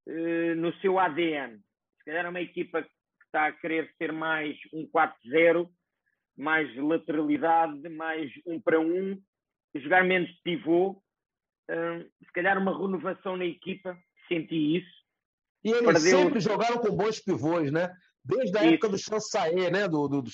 [0.07, 1.61] uh, no seu ADN
[2.07, 2.89] calhar é uma equipa que
[3.25, 5.69] está a querer ser mais um 4-0,
[6.37, 9.21] mais lateralidade, mais um para um,
[9.75, 10.91] jogar menos pivô.
[11.69, 13.97] Uh, se calhar uma renovação na equipa,
[14.29, 14.97] senti isso.
[15.65, 16.19] E eles Perdeu...
[16.19, 17.93] sempre jogaram com bons pivôs, né?
[18.23, 18.73] Desde a isso.
[18.75, 19.87] época do Chansaê, né?
[19.87, 20.29] Do, do, do...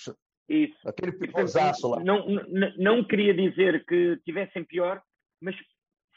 [0.48, 0.78] Isso.
[0.88, 2.04] Aquele pivôzaço lá.
[2.04, 5.02] Não, não, não queria dizer que tivessem pior,
[5.44, 5.56] mas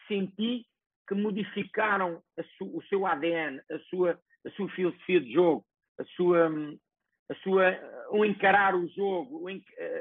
[0.09, 0.65] senti
[1.09, 2.23] que modificaram
[2.57, 5.67] su, o seu ADN, a sua a sua filosofia de jogo,
[5.99, 6.49] a sua,
[7.31, 9.47] a sua, o encarar o jogo,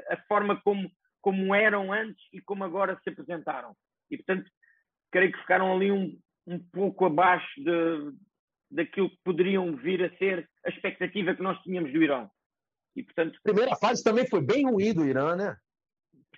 [0.08, 3.74] a forma como, como eram antes e como agora se apresentaram.
[4.10, 4.48] E, portanto,
[5.10, 6.16] creio que ficaram ali um,
[6.46, 8.12] um pouco abaixo de,
[8.70, 12.30] daquilo que poderiam vir a ser a expectativa que nós tínhamos do Irão.
[12.94, 15.56] E, portanto, a primeira fase também foi bem ruim do Irã, né?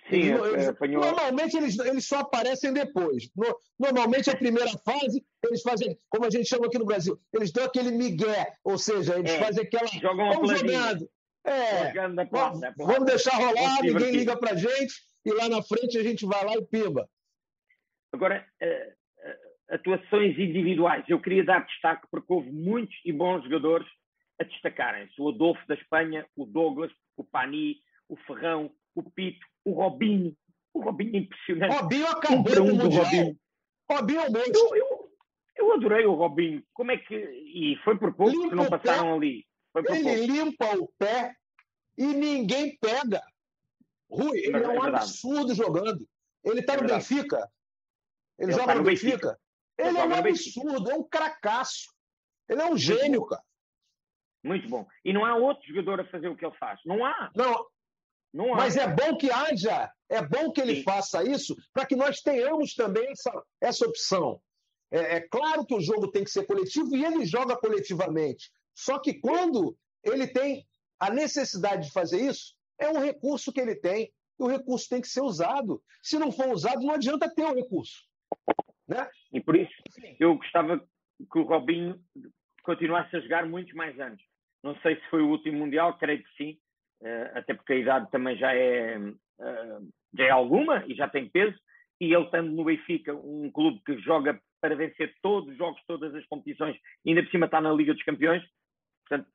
[0.09, 1.01] Sim, eles, eles, apanhou...
[1.01, 3.29] Normalmente eles, eles só aparecem depois.
[3.35, 7.51] No, normalmente a primeira fase, eles fazem, como a gente chama aqui no Brasil, eles
[7.51, 9.87] dão aquele migué, ou seja, eles é, fazem aquela.
[9.87, 11.09] Jogam vamos jogando.
[11.45, 11.93] É,
[12.31, 14.93] vamos, vamos deixar rolar, ninguém liga pra gente,
[15.25, 17.07] e lá na frente a gente vai lá e pimba.
[18.11, 21.05] Agora, uh, uh, atuações individuais.
[21.07, 23.87] Eu queria dar destaque porque houve muitos e bons jogadores
[24.39, 25.21] a destacarem-se.
[25.21, 30.35] O Adolfo da Espanha, o Douglas, o Pani, o Ferrão, o Pito, o Robinho.
[30.73, 31.75] O Robinho é impressionante.
[31.75, 33.03] Robinho acabou um Mundial.
[33.03, 33.39] Robinho.
[33.89, 34.75] Robinho é um monstro.
[34.75, 35.11] Eu, eu,
[35.55, 36.63] eu adorei o Robinho.
[36.73, 37.15] Como é que.
[37.15, 39.45] E foi por pouco limpa que não passaram ali.
[39.75, 40.31] ele pouco.
[40.31, 41.35] limpa o pé
[41.97, 43.21] e ninguém pega.
[44.09, 46.07] Rui, ele é, é um absurdo jogando.
[46.43, 47.51] Ele está é no Benfica.
[48.37, 49.11] Ele, ele joga tá no Benfica.
[49.17, 49.39] Benfica.
[49.77, 51.93] Ele, é um absurdo, é um cracaço.
[52.47, 53.43] Ele é um gênio, cara.
[54.43, 54.87] Muito bom.
[55.03, 56.79] E não há outro jogador a fazer o que ele faz.
[56.85, 57.31] Não há.
[57.35, 57.65] Não.
[58.33, 60.83] Mas é bom que haja, é bom que ele Sim.
[60.83, 64.41] faça isso para que nós tenhamos também essa, essa opção.
[64.91, 68.51] É, é, claro que o jogo tem que ser coletivo e ele joga coletivamente.
[68.75, 70.65] Só que quando ele tem
[70.99, 75.01] a necessidade de fazer isso, é um recurso que ele tem e o recurso tem
[75.01, 75.81] que ser usado.
[76.01, 78.07] Se não for usado, não adianta ter o recurso.
[78.87, 79.07] Né?
[79.33, 79.71] E por isso
[80.19, 80.79] eu gostava
[81.31, 81.99] que o Robinho
[82.63, 84.21] continuasse a jogar muitos mais anos.
[84.63, 86.59] Não sei se foi o último Mundial, creio que sim,
[87.33, 88.97] até porque a idade também já é,
[89.39, 89.79] eh,
[90.13, 91.57] já é alguma e já tem peso.
[91.99, 96.13] E ele estando no Benfica, um clube que joga para vencer todos os jogos, todas
[96.15, 98.43] as competições, ainda por cima está na Liga dos Campeões,
[99.07, 99.29] portanto,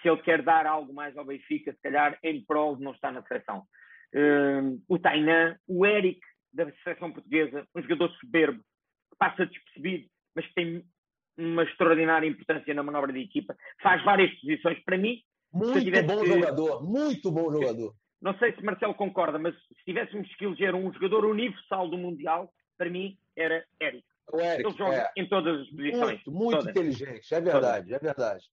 [0.00, 3.22] se ele quer dar algo mais ao Benfica, se calhar em prol não estar na
[3.22, 3.64] seleção.
[4.14, 6.20] Uh, o Tainan, o Eric
[6.52, 10.84] da seleção portuguesa, um jogador soberbo, que passa despercebido, mas que tem
[11.36, 14.82] uma extraordinária importância na manobra de equipa, faz várias posições.
[14.84, 15.20] Para mim,
[15.56, 16.26] muito bom que...
[16.26, 17.94] jogador, muito bom jogador.
[18.20, 22.52] Não sei se Marcelo concorda, mas se tivéssemos que eleger um jogador universal do Mundial,
[22.76, 24.04] para mim era Eric.
[24.32, 25.12] O Eric, Ele joga é.
[25.16, 26.24] em todas as posições.
[26.24, 26.70] Muito, muito todas.
[26.70, 28.02] inteligente, é verdade, todas.
[28.02, 28.44] é verdade.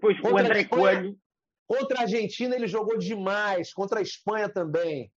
[0.00, 1.18] Pois contra o André Espanha, Coelho.
[1.66, 5.10] Contra a Argentina ele jogou demais, contra a Espanha também.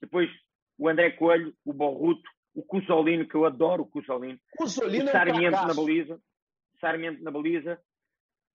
[0.00, 0.28] Depois
[0.76, 4.38] o André Coelho, o Borruto, o Cusolino, que eu adoro o Cusolino.
[4.56, 6.20] Cusolino o Sarmiento é um na baliza.
[6.80, 7.80] Sarmiento na baliza.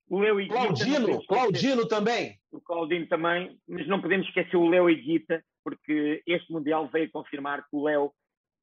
[0.10, 0.54] O Iguita.
[0.54, 2.38] Claudino, Claudino também.
[2.52, 7.62] O Claudino também, mas não podemos esquecer o Leo Iguita, porque este Mundial veio confirmar
[7.62, 8.14] que o Leo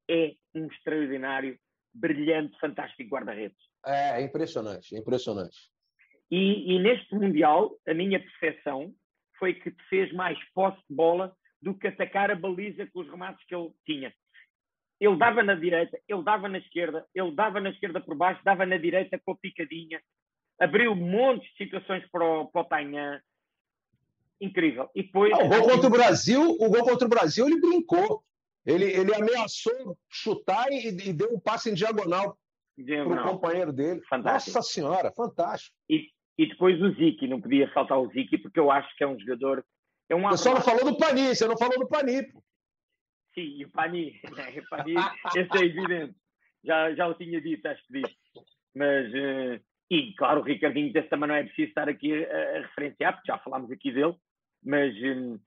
[0.08, 1.58] é um extraordinário,
[1.94, 3.58] brilhante, fantástico guarda-redes.
[3.86, 5.56] É, é impressionante, é impressionante.
[6.30, 8.94] E, e, neste Mundial, a minha percepção
[9.38, 13.44] foi que fez mais posse de bola do que atacar a baliza com os remates
[13.46, 14.14] que ele tinha.
[15.00, 18.66] Ele dava na direita, ele dava na esquerda, ele dava na esquerda por baixo, dava
[18.66, 20.00] na direita com a picadinha,
[20.60, 23.20] abriu montes de situações para o, para o Tanhã.
[24.40, 24.88] Incrível.
[24.94, 28.22] E depois, ah, o gol contra o Brasil, o gol contra o Brasil, ele brincou.
[28.64, 32.38] Ele, ele ameaçou chutar e, e deu um passe em diagonal,
[32.76, 34.02] para o companheiro dele.
[34.08, 34.56] Fantástico.
[34.56, 35.74] Nossa senhora, fantástico.
[35.88, 36.08] E,
[36.38, 39.18] e depois o Ziki, não podia faltar o Ziki, porque eu acho que é um
[39.18, 39.64] jogador.
[40.08, 42.22] É um você só não falou do Pani, você não falou do Pani.
[43.34, 44.94] Sim, e o Pani, o Pani
[45.36, 46.14] esse é evidente.
[46.62, 48.16] Já, já o tinha dito, acho que disse.
[48.74, 52.60] Mas, uh, e claro, o Ricardinho desse também não é preciso estar aqui a, a
[52.60, 54.14] referenciar, porque já falámos aqui dele.
[54.64, 55.38] Mas, um,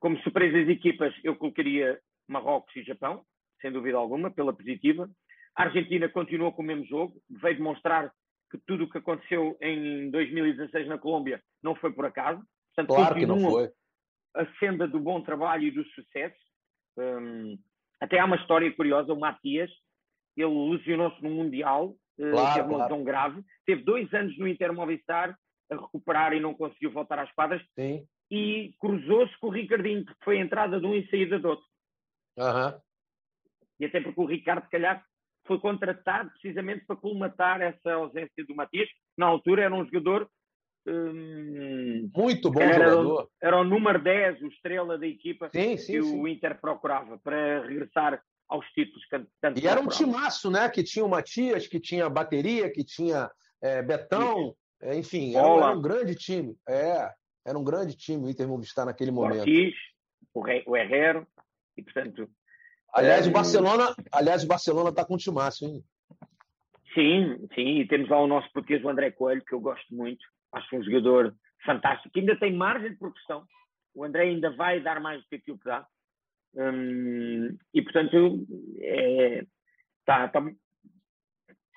[0.00, 3.24] como surpresas equipas, eu colocaria Marrocos e Japão,
[3.60, 5.10] sem dúvida alguma, pela positiva.
[5.54, 8.10] A Argentina continua com o mesmo jogo, veio demonstrar
[8.50, 12.42] que tudo o que aconteceu em 2016 na Colômbia não foi por acaso.
[12.74, 13.70] Portanto, claro que não foi.
[14.34, 16.36] A senda do bom trabalho e do sucesso.
[16.96, 17.58] Um,
[18.00, 19.70] até há uma história curiosa, o Matias,
[20.36, 22.82] ele lesionou-se no Mundial, claro, teve uma claro.
[22.82, 25.38] lesão grave, teve dois anos no Inter Movistar
[25.70, 28.06] a recuperar e não conseguiu voltar às quadras Sim.
[28.30, 31.64] e cruzou-se com o Ricardinho, que foi a entrada de um e saída do outro.
[32.36, 32.80] Uhum.
[33.80, 35.04] E até porque o Ricardo, se calhar,
[35.46, 38.88] foi contratado precisamente para colmatar essa ausência do Matias.
[39.16, 40.28] Na altura era um jogador.
[40.86, 43.30] Hum, Muito bom era, jogador.
[43.40, 46.20] Era o número 10, o estrela da equipa sim, sim, que sim.
[46.20, 49.02] o Inter procurava para regressar aos títulos
[49.40, 50.68] tanto E era um timaço, né?
[50.68, 53.30] Que tinha o Matias, que tinha bateria, que tinha
[53.62, 56.56] é, Betão, é, enfim, era, era, um grande time.
[56.68, 57.10] É,
[57.44, 59.40] era um grande time o Inter Movistar naquele momento.
[59.40, 59.74] Ortiz,
[60.32, 61.26] o, o Herrero,
[61.76, 62.28] e portanto
[62.94, 65.82] Aliás, o Barcelona, aliás, o Barcelona está com o timaço, hein?
[66.94, 70.24] Sim, sim, e temos lá o nosso português, o André Coelho, que eu gosto muito.
[70.52, 71.34] Acho um jogador
[71.66, 73.44] fantástico, que ainda tem margem de progressão.
[73.92, 75.84] O André ainda vai dar mais do que aquilo que dá.
[76.56, 78.46] Hum, e, portanto,
[78.76, 79.46] está é,
[80.04, 80.50] tá, tá,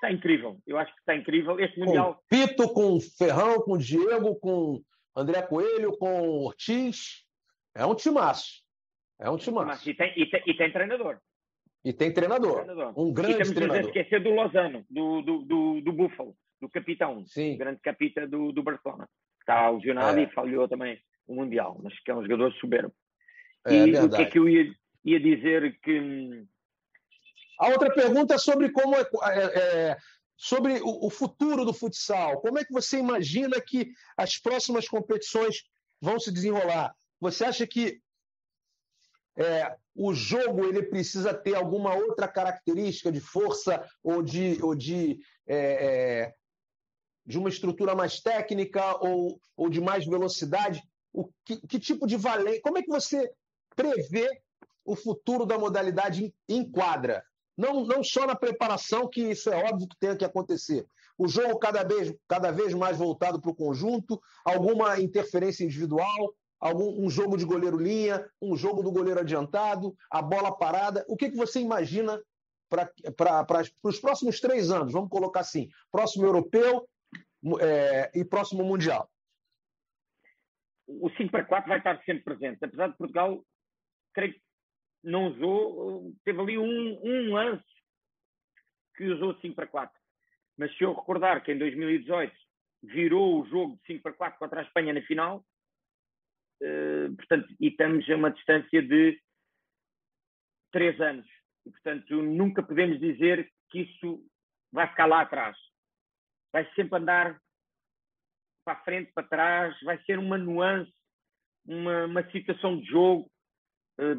[0.01, 0.59] tá incrível.
[0.67, 1.59] Eu acho que está incrível.
[1.59, 2.15] Este Mundial...
[2.15, 4.81] Com Pito, com Ferrão, com Diego, com
[5.15, 7.25] André Coelho, com Ortiz.
[7.75, 8.67] É um timaço.
[9.19, 11.19] É um time E tem, e, tem, e tem treinador.
[11.83, 12.63] E tem treinador.
[12.63, 12.99] treinador.
[12.99, 13.85] Um grande e treinador.
[13.85, 17.25] a esquecer do Lozano, do, do, do, do Buffalo, do capitão.
[17.25, 17.55] Sim.
[17.55, 19.09] O grande capitão do, do Barcelona.
[19.39, 20.23] Está lesionado é.
[20.23, 22.93] e falhou também o Mundial, mas que é um jogador soberbo.
[23.67, 26.45] É, e é o que é que eu ia, ia dizer que...
[27.59, 29.97] A outra pergunta é sobre como é, é, é
[30.37, 32.39] sobre o, o, futuro do futsal.
[32.41, 35.63] Como é que você imagina que as próximas competições
[35.99, 36.95] vão se desenrolar?
[37.19, 37.99] Você acha que
[39.35, 45.19] é, o jogo ele precisa ter alguma outra característica de força ou de, ou de,
[45.47, 46.33] é, é,
[47.25, 50.83] de uma estrutura mais técnica ou, ou de mais velocidade?
[51.11, 52.61] O que, que tipo de valência?
[52.61, 53.31] Como é que você
[53.77, 54.27] prevê
[54.83, 57.23] o futuro da modalidade em, em quadra?
[57.55, 60.85] Não, não só na preparação, que isso é óbvio que tem que acontecer.
[61.17, 67.03] O jogo cada vez, cada vez mais voltado para o conjunto, alguma interferência individual, algum
[67.03, 71.05] um jogo de goleiro linha, um jogo do goleiro adiantado, a bola parada.
[71.07, 72.21] O que, que você imagina
[72.69, 74.93] para os próximos três anos?
[74.93, 76.87] Vamos colocar assim: próximo europeu
[77.59, 79.09] é, e próximo mundial.
[80.87, 82.63] O 5 para 4 vai estar sempre presente.
[82.63, 83.43] Apesar de Portugal,
[84.17, 84.41] creio que
[85.03, 87.63] não usou, teve ali um, um lance
[88.95, 90.01] que usou 5 para 4.
[90.57, 92.35] Mas se eu recordar que em 2018
[92.81, 95.45] virou o jogo de 5 para 4 contra a Espanha na final,
[96.63, 99.21] uh, portanto, e estamos a uma distância de
[100.71, 101.27] 3 anos.
[101.67, 104.25] E, portanto, nunca podemos dizer que isso
[104.71, 105.55] vai ficar lá atrás.
[106.51, 107.39] Vai sempre andar
[108.65, 110.91] para frente, para trás, vai ser uma nuance,
[111.63, 113.29] uma, uma situação de jogo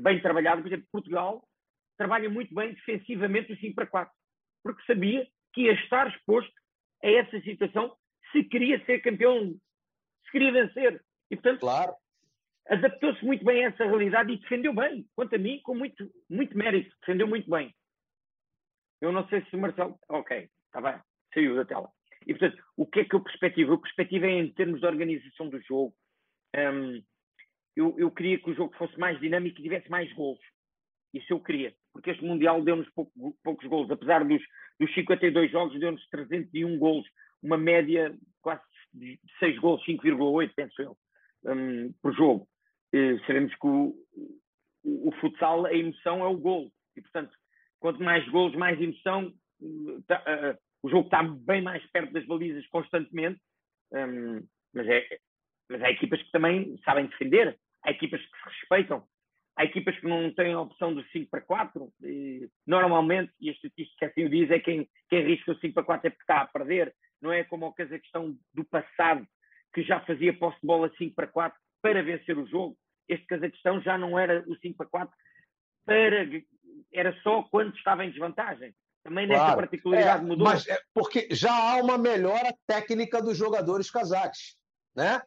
[0.01, 0.61] bem trabalhada.
[0.61, 1.47] Por exemplo, Portugal
[1.97, 4.15] trabalha muito bem defensivamente o 5 para 4,
[4.63, 6.53] porque sabia que ia estar exposto
[7.03, 7.97] a essa situação
[8.33, 9.55] se queria ser campeão,
[10.25, 11.03] se queria vencer.
[11.31, 11.95] E, portanto, claro.
[12.69, 16.57] adaptou-se muito bem a essa realidade e defendeu bem, quanto a mim, com muito, muito
[16.57, 16.95] mérito.
[17.01, 17.75] Defendeu muito bem.
[19.01, 19.99] Eu não sei se o Marcelo.
[20.09, 21.01] Ok, está bem,
[21.33, 21.91] saiu da tela.
[22.27, 23.75] E, portanto, o que é que eu perspectivo?
[23.75, 25.95] A perspectiva é em termos de organização do jogo.
[26.57, 27.03] Um,
[27.79, 30.41] eu, eu, queria que o jogo fosse mais dinâmico e tivesse mais gols.
[31.15, 33.89] Isso eu queria, porque este Mundial deu-nos pouco, poucos gols.
[33.89, 34.43] Apesar dos,
[34.81, 37.07] dos 52 jogos, deu-nos 301 gols,
[37.41, 38.13] uma média
[38.43, 38.63] quase
[38.93, 40.97] de 6 gols, 5,8, penso eu,
[41.45, 42.49] um, por jogo.
[42.93, 43.95] E sabemos que o,
[44.85, 46.73] o, o, futsal, a emoção é o gol.
[46.97, 47.33] E, portanto,
[47.79, 49.33] quanto mais gols, mais emoção,
[50.09, 53.41] tá, uh, o jogo está bem mais perto das balizas constantemente.
[53.93, 55.19] Um, mas, é,
[55.71, 57.57] mas há equipas que também sabem defender,
[57.89, 59.07] há equipas que se respeitam,
[59.59, 61.93] Há equipas que não têm a opção do 5 para 4.
[62.05, 65.83] E, normalmente, e a estatística assim o diz, é quem, quem arrisca o 5 para
[65.83, 66.95] 4 é porque está a perder.
[67.21, 69.27] Não é como a questão do passado,
[69.75, 72.77] que já fazia posse de bola 5 para 4 para vencer o jogo.
[73.09, 75.17] Este Cazaquistão já não era o 5 para 4
[75.85, 76.25] para,
[76.93, 78.73] era só quando estava em desvantagem.
[79.03, 79.57] Também nessa claro.
[79.57, 80.47] particularidade é, mudou.
[80.47, 84.57] Mas é porque já há uma melhora técnica dos jogadores cazaques,
[84.95, 85.21] né?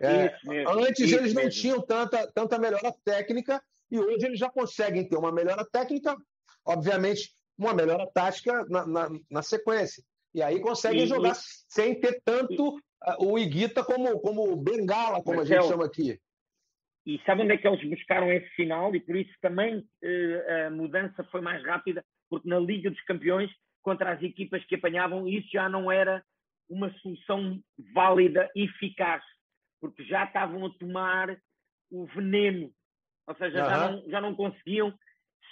[0.00, 1.60] É, mesmo, antes eles não mesmo.
[1.60, 6.16] tinham tanta, tanta melhora técnica e hoje eles já conseguem ter uma melhora técnica,
[6.64, 10.02] obviamente, uma melhora tática na, na, na sequência.
[10.34, 11.34] E aí conseguem e, jogar e,
[11.68, 12.80] sem ter tanto uh,
[13.18, 16.18] o Iguita como, como bengala, como Marcelo, a gente chama aqui.
[17.06, 18.94] E sabe onde é que eles buscaram esse final?
[18.94, 23.50] E por isso também uh, a mudança foi mais rápida, porque na Liga dos Campeões,
[23.82, 26.24] contra as equipas que apanhavam, isso já não era
[26.68, 27.60] uma solução
[27.94, 29.22] válida, eficaz
[29.84, 31.38] porque já estavam a tomar
[31.90, 32.72] o veneno,
[33.26, 33.70] ou seja, uhum.
[33.70, 34.98] já, não, já não conseguiam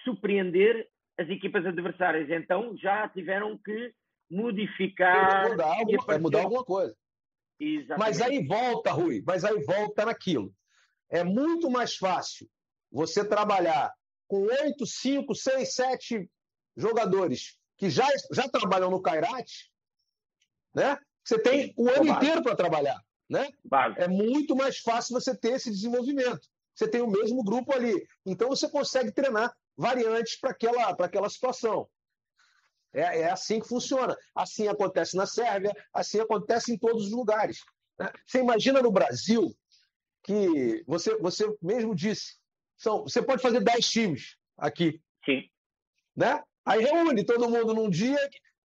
[0.05, 3.95] surpreender as equipas adversárias, então já tiveram que
[4.31, 5.51] modificar.
[5.51, 6.97] Mudar alguma, mudar alguma coisa.
[7.61, 7.99] Exatamente.
[7.99, 10.51] Mas aí volta, Rui, mas aí volta naquilo.
[11.11, 12.49] É muito mais fácil
[12.91, 13.93] você trabalhar
[14.27, 16.27] com oito, cinco, seis, sete
[16.75, 19.47] jogadores que já, já trabalham no Kairat,
[20.75, 20.97] né?
[21.23, 22.99] Você tem o ano inteiro para trabalhar.
[23.33, 23.49] Né?
[23.97, 26.47] É muito mais fácil você ter esse desenvolvimento.
[26.75, 28.07] Você tem o mesmo grupo ali.
[28.27, 31.89] Então você consegue treinar variantes para aquela, aquela situação.
[32.93, 34.15] É, é, assim que funciona.
[34.35, 37.61] Assim acontece na Sérvia, assim acontece em todos os lugares.
[37.99, 38.13] Né?
[38.27, 39.57] Você imagina no Brasil
[40.23, 42.37] que você, você mesmo disse,
[42.77, 45.01] são, você pode fazer 10 times aqui.
[45.25, 45.49] Sim.
[46.15, 46.39] Né?
[46.67, 48.19] Aí reúne todo mundo num dia,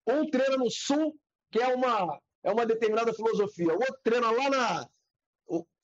[0.07, 1.15] um treina no sul,
[1.51, 3.73] que é uma, é uma determinada filosofia.
[3.73, 4.87] O outro treina lá na,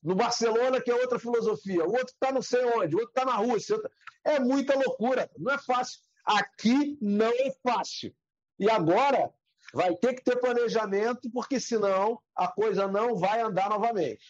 [0.04, 1.84] no Barcelona, que é outra filosofia.
[1.84, 3.78] O outro está não sei onde, o outro está na Rússia.
[4.24, 6.00] É muita loucura, não é fácil.
[6.24, 8.14] Aqui não é fácil.
[8.60, 9.34] E agora
[9.74, 14.24] vai ter que ter planejamento, porque senão a coisa não vai andar novamente.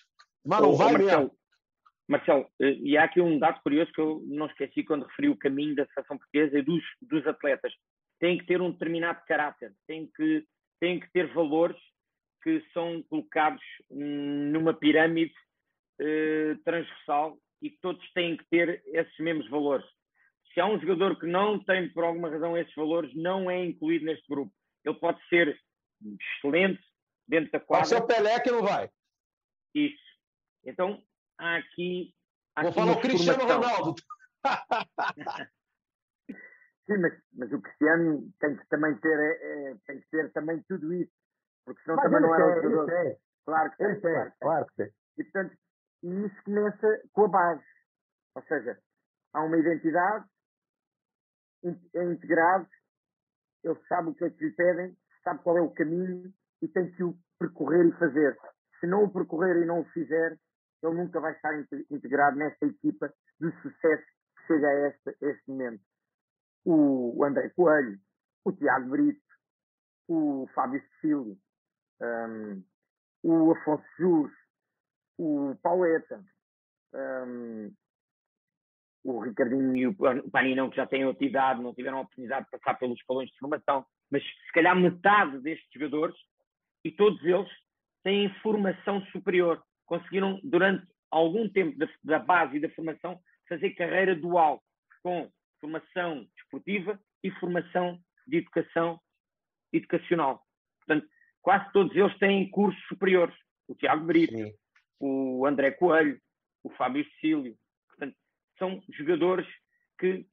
[0.45, 1.37] Mas não vai Marcelo, mesmo.
[2.07, 5.75] Marcelo, e há aqui um dado curioso que eu não esqueci quando referi o caminho
[5.75, 7.73] da seleção portuguesa e dos, dos atletas.
[8.19, 10.45] Tem que ter um determinado caráter, tem que,
[10.79, 11.77] tem que ter valores
[12.43, 15.33] que são colocados numa pirâmide
[15.99, 19.85] eh, transversal e que todos têm que ter esses mesmos valores.
[20.53, 24.05] Se há um jogador que não tem, por alguma razão, esses valores, não é incluído
[24.05, 24.51] neste grupo.
[24.83, 25.57] Ele pode ser
[26.03, 26.81] excelente
[27.27, 27.87] dentro da quadra.
[27.87, 28.89] Pode ser o Pelé que não vai.
[29.75, 30.03] Isso.
[30.65, 31.01] Então,
[31.37, 32.13] há aqui.
[32.55, 33.95] Há Vou aqui falar o Cristiano Ronaldo.
[36.87, 40.61] Sim, mas, mas o Cristiano tem que também ter, é, é, tem que ter também
[40.67, 41.11] tudo isso,
[41.65, 43.17] porque senão mas também não era o jogador.
[43.45, 44.93] Claro que tem, claro, claro que tem.
[45.17, 45.57] E portanto,
[46.03, 47.65] isso começa com a base.
[48.35, 48.79] Ou seja,
[49.33, 50.25] há uma identidade,
[51.63, 52.67] é integrado,
[53.63, 56.91] ele sabe o que é que lhe pedem, sabe qual é o caminho e tem
[56.91, 58.37] que o percorrer e fazer.
[58.79, 60.37] Se não o percorrer e não o fizer,
[60.81, 61.53] ele nunca vai estar
[61.89, 64.05] integrado nesta equipa de sucesso
[64.37, 65.83] que chega a este, este momento.
[66.65, 67.99] O André Coelho,
[68.45, 69.21] o Tiago Brito,
[70.07, 71.37] o Fábio Cecílio,
[72.01, 72.63] um,
[73.23, 74.31] o Afonso Jus,
[75.17, 76.23] o Pauleta,
[76.93, 77.73] um,
[79.03, 82.51] o Ricardinho e o Paninão, que já têm outra idade, não tiveram a oportunidade de
[82.51, 86.15] passar pelos escalões de formação, mas se calhar metade destes jogadores,
[86.83, 87.49] e todos eles,
[88.03, 89.63] têm formação superior.
[89.85, 94.63] Conseguiram, durante algum tempo da, da base e da formação, fazer carreira dual,
[95.03, 98.99] com formação desportiva e formação de educação
[99.73, 100.43] educacional.
[100.79, 101.07] Portanto,
[101.41, 103.35] quase todos eles têm cursos superiores.
[103.67, 104.53] O Tiago Brito, Sim.
[104.99, 106.19] o André Coelho,
[106.63, 107.55] o Fábio Cecílio.
[107.87, 108.15] Portanto,
[108.59, 109.47] são jogadores
[109.99, 110.25] que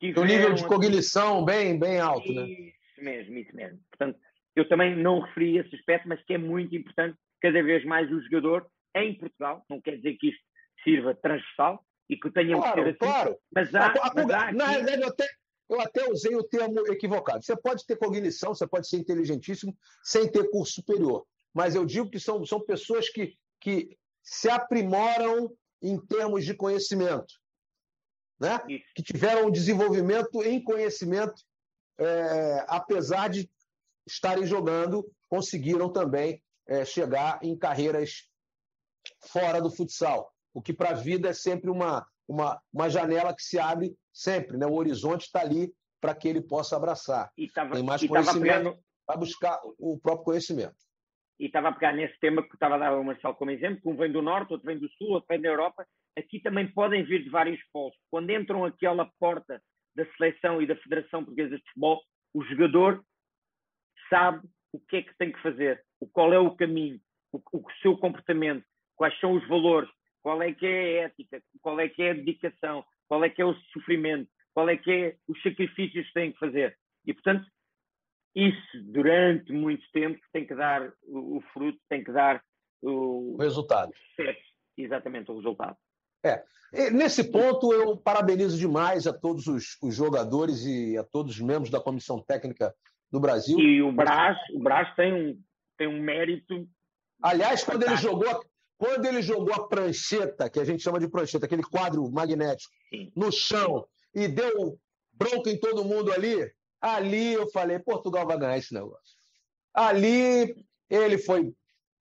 [0.00, 0.22] tiveram...
[0.22, 2.48] O nível de cognição bem, bem alto, isso né?
[2.48, 3.78] Isso mesmo, isso mesmo.
[3.90, 4.18] Portanto,
[4.56, 8.20] eu também não referi esse aspecto, mas que é muito importante cada vez mais o
[8.22, 10.42] jogador em Portugal, não quer dizer que isto
[10.82, 13.38] sirva transversal e que tenha claro, que ser assim, claro.
[13.54, 15.26] mas há, a, a, mas há Na realidade, eu até,
[15.70, 17.44] eu até usei o termo equivocado.
[17.44, 22.10] Você pode ter cognição, você pode ser inteligentíssimo sem ter curso superior, mas eu digo
[22.10, 25.50] que são, são pessoas que, que se aprimoram
[25.80, 27.34] em termos de conhecimento,
[28.38, 28.58] né?
[28.94, 31.40] que tiveram um desenvolvimento em conhecimento,
[31.98, 33.48] é, apesar de
[34.04, 38.28] estarem jogando, conseguiram também é, chegar em carreiras
[39.28, 43.42] fora do futsal, o que para a vida é sempre uma, uma, uma janela que
[43.42, 44.66] se abre sempre, né?
[44.66, 47.30] o horizonte está ali para que ele possa abraçar.
[47.36, 48.78] E tava, Tem mais conhecimento, pegando...
[49.06, 50.76] vai buscar o próprio conhecimento.
[51.38, 53.88] E estava a pegar nesse tema que estava a dar o Marcelo como exemplo, que
[53.88, 55.86] um vem do Norte, outro vem do Sul, outro vem da Europa,
[56.16, 57.96] aqui também podem vir de vários polos.
[58.10, 59.62] Quando entram aquela porta
[59.94, 62.02] da seleção e da Federação Portuguesa de Futebol,
[62.34, 63.02] o jogador
[64.08, 65.82] sabe o que é que tem que fazer,
[66.12, 67.00] qual é o caminho,
[67.32, 69.90] o, o seu comportamento, quais são os valores,
[70.22, 73.42] qual é que é a ética, qual é que é a dedicação, qual é que
[73.42, 76.78] é o sofrimento, qual é que é os sacrifícios que têm que fazer.
[77.04, 77.44] E, portanto,
[78.36, 82.40] isso durante muito tempo tem que dar o, o fruto, tem que dar
[82.80, 83.90] o, o resultado.
[84.10, 84.38] Sucesso,
[84.78, 85.76] exatamente, o resultado.
[86.24, 86.44] É.
[86.92, 91.68] Nesse ponto, eu parabenizo demais a todos os, os, jogadores e a todos os membros
[91.68, 92.72] da comissão técnica
[93.10, 93.58] do Brasil.
[93.58, 95.42] E o Brás, o Brás tem um,
[95.76, 96.68] tem um mérito.
[97.20, 98.40] Aliás, quando ele jogou
[98.80, 102.72] quando ele jogou a prancheta, que a gente chama de prancheta, aquele quadro magnético,
[103.14, 104.80] no chão e deu
[105.12, 106.50] bronca em todo mundo ali,
[106.80, 109.14] ali eu falei: Portugal vai ganhar esse negócio.
[109.74, 111.52] Ali ele foi,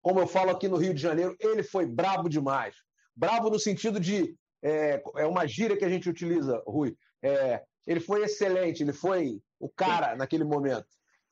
[0.02, 2.74] como eu falo aqui no Rio de Janeiro, ele foi brabo demais.
[3.14, 4.34] Brabo no sentido de.
[4.64, 6.96] É, é uma gíria que a gente utiliza, Rui.
[7.22, 10.88] É, ele foi excelente, ele foi o cara naquele momento.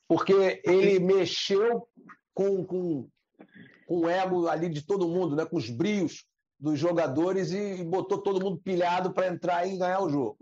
[0.10, 1.88] Porque ele mexeu
[2.34, 3.08] com, com
[3.88, 5.46] com o ego ali de todo mundo, né?
[5.46, 6.26] com os brios
[6.60, 10.38] dos jogadores e, botou todo mundo pilhado para entrar e ganhar o jogo.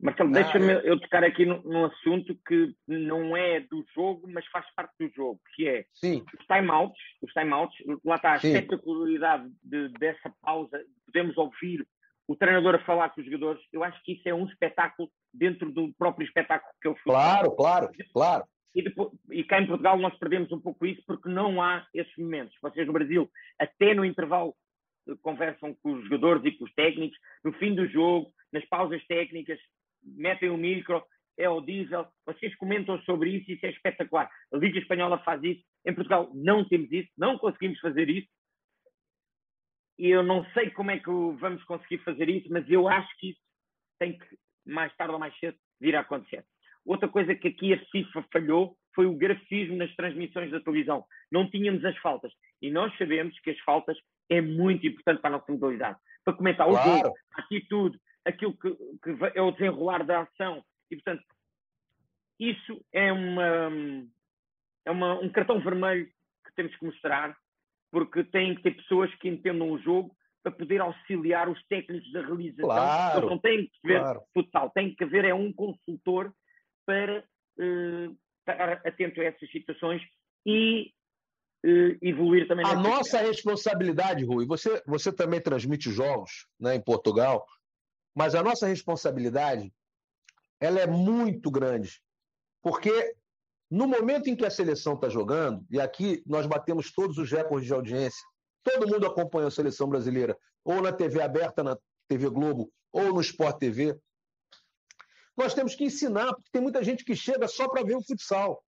[0.00, 0.90] Marcelo, ah, deixa-me é.
[0.90, 5.40] eu tocar aqui num, assunto que não é do jogo, mas faz parte do jogo,
[5.54, 6.24] que é Sim.
[6.38, 8.48] os timeouts, os timeouts, lá está a Sim.
[8.48, 11.86] espetacularidade de, dessa pausa, podemos ouvir
[12.26, 15.70] o treinador a falar com os jogadores, eu acho que isso é um espetáculo dentro
[15.70, 17.12] do próprio espetáculo que eu fui.
[17.12, 18.44] Claro, claro, claro.
[18.74, 22.16] E, depois, e cá em Portugal nós perdemos um pouco isso porque não há esses
[22.16, 22.56] momentos.
[22.60, 24.54] Vocês no Brasil, até no intervalo,
[25.22, 29.60] conversam com os jogadores e com os técnicos, no fim do jogo, nas pausas técnicas,
[30.02, 31.04] metem o micro,
[31.36, 34.30] é o diesel, vocês comentam sobre isso, isso é espetacular.
[34.52, 38.28] A Liga Espanhola faz isso, em Portugal não temos isso, não conseguimos fazer isso.
[39.98, 43.30] E eu não sei como é que vamos conseguir fazer isso, mas eu acho que
[43.30, 43.40] isso
[43.98, 46.44] tem que, mais tarde ou mais cedo, vir a acontecer.
[46.84, 51.04] Outra coisa que aqui a FIFA falhou foi o grafismo nas transmissões da televisão.
[51.32, 52.32] Não tínhamos as faltas.
[52.60, 53.96] E nós sabemos que as faltas
[54.28, 55.98] é muito importante para a nossa modalidade.
[56.24, 56.90] Para comentar claro.
[56.90, 60.62] o jogo, a atitude, aquilo que, que, é o desenrolar da ação.
[60.90, 61.24] E, portanto,
[62.38, 63.72] isso é, uma,
[64.84, 67.36] é uma, um cartão vermelho que temos que mostrar,
[67.90, 72.20] porque tem que ter pessoas que entendam o jogo para poder auxiliar os técnicos da
[72.20, 72.66] realização.
[72.66, 74.20] Claro, não têm que ver claro.
[74.34, 76.32] total, tem que haver é um consultor
[76.86, 77.24] para
[77.58, 80.02] uh, estar atento a essas situações
[80.44, 80.92] e
[81.64, 82.66] uh, evoluir também.
[82.66, 87.46] A nossa responsabilidade, Rui, você, você também transmite jogos né, em Portugal.
[88.14, 89.72] Mas a nossa responsabilidade
[90.60, 92.00] ela é muito grande,
[92.62, 93.14] porque
[93.70, 97.66] no momento em que a seleção está jogando, e aqui nós batemos todos os recordes
[97.66, 98.24] de audiência,
[98.62, 101.76] todo mundo acompanha a seleção brasileira, ou na TV aberta, na
[102.08, 103.98] TV Globo, ou no Sport TV.
[105.36, 108.64] Nós temos que ensinar, porque tem muita gente que chega só para ver o futsal.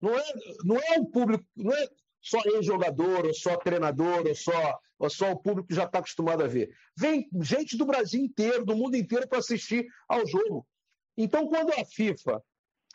[0.00, 0.24] Não é,
[0.64, 1.88] não é o público, não é
[2.20, 6.42] só ex-jogador, ou só treinador, ou só, ou só o público que já está acostumado
[6.42, 6.70] a ver.
[6.96, 10.66] Vem gente do Brasil inteiro, do mundo inteiro, para assistir ao jogo.
[11.16, 12.42] Então, quando a FIFA,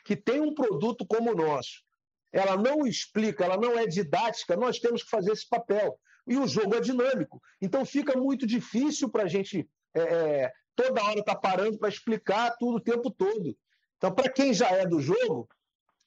[0.03, 1.83] que tem um produto como o nosso,
[2.31, 5.99] ela não explica, ela não é didática, nós temos que fazer esse papel.
[6.27, 7.41] E o jogo é dinâmico.
[7.61, 11.89] Então, fica muito difícil para a gente é, é, toda hora estar tá parando para
[11.89, 13.55] explicar tudo o tempo todo.
[13.97, 15.47] Então, para quem já é do jogo,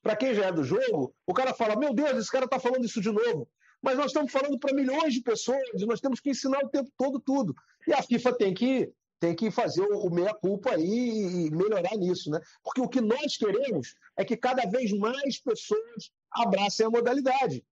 [0.03, 2.85] para quem já é do jogo, o cara fala: Meu Deus, esse cara está falando
[2.85, 3.49] isso de novo.
[3.83, 6.91] Mas nós estamos falando para milhões de pessoas, e nós temos que ensinar o tempo
[6.97, 7.55] todo tudo.
[7.87, 12.41] E a FIFA tem que, tem que fazer o meia-culpa aí e melhorar nisso, né?
[12.63, 17.65] Porque o que nós queremos é que cada vez mais pessoas abracem a modalidade.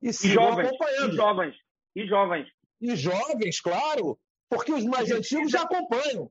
[0.00, 0.70] E, e jovens.
[0.70, 1.56] E jovens,
[1.94, 2.48] e jovens.
[2.80, 4.18] E jovens, claro,
[4.52, 6.30] porque os mais antigos já acompanham.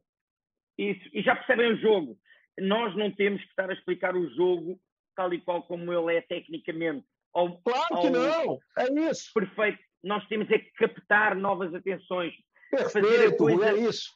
[0.78, 2.20] Isso, e já percebem o jogo.
[2.60, 4.80] Nós não temos que estar a explicar o jogo
[5.16, 7.06] tal e qual como ele é tecnicamente.
[7.34, 8.02] Ao, claro ao...
[8.02, 9.34] que não, é isso.
[9.34, 9.80] Perfeito.
[10.04, 12.34] Nós temos é que captar novas atenções.
[12.70, 14.12] Perfeito, fazer a coisa é isso.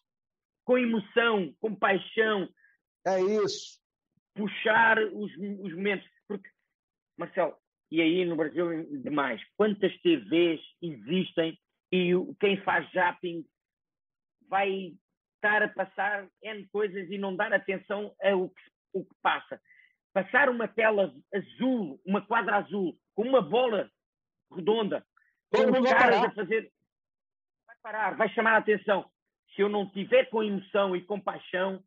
[0.63, 2.47] Com emoção, com paixão.
[3.05, 3.79] É isso.
[4.35, 6.07] Puxar os, os momentos.
[6.27, 6.49] Porque,
[7.17, 7.55] Marcelo,
[7.91, 11.57] e aí no Brasil demais, quantas TVs existem
[11.91, 13.45] e quem faz zapping
[14.49, 14.93] vai
[15.35, 18.61] estar a passar N coisas e não dar atenção ao que,
[18.93, 19.59] o que passa
[20.15, 23.91] passar uma tela azul, uma quadra azul, com uma bola
[24.49, 25.05] redonda,
[25.53, 26.71] com os caras a fazer.
[27.67, 29.11] Vai parar, vai chamar a atenção.
[29.53, 31.83] Se eu não tiver com emoção e compaixão,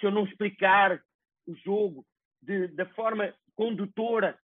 [0.00, 0.98] se eu não explicar
[1.46, 2.06] o jogo
[2.40, 4.38] de, da forma condutora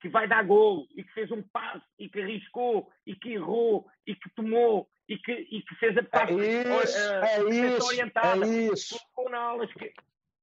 [0.00, 3.86] que vai dar gol e que fez um passo e que arriscou e que errou
[4.06, 7.86] e que tomou e que, e que fez a passe é isso, uh, é isso,
[7.86, 9.00] orientada, é isso.
[9.14, 9.86] com aulas que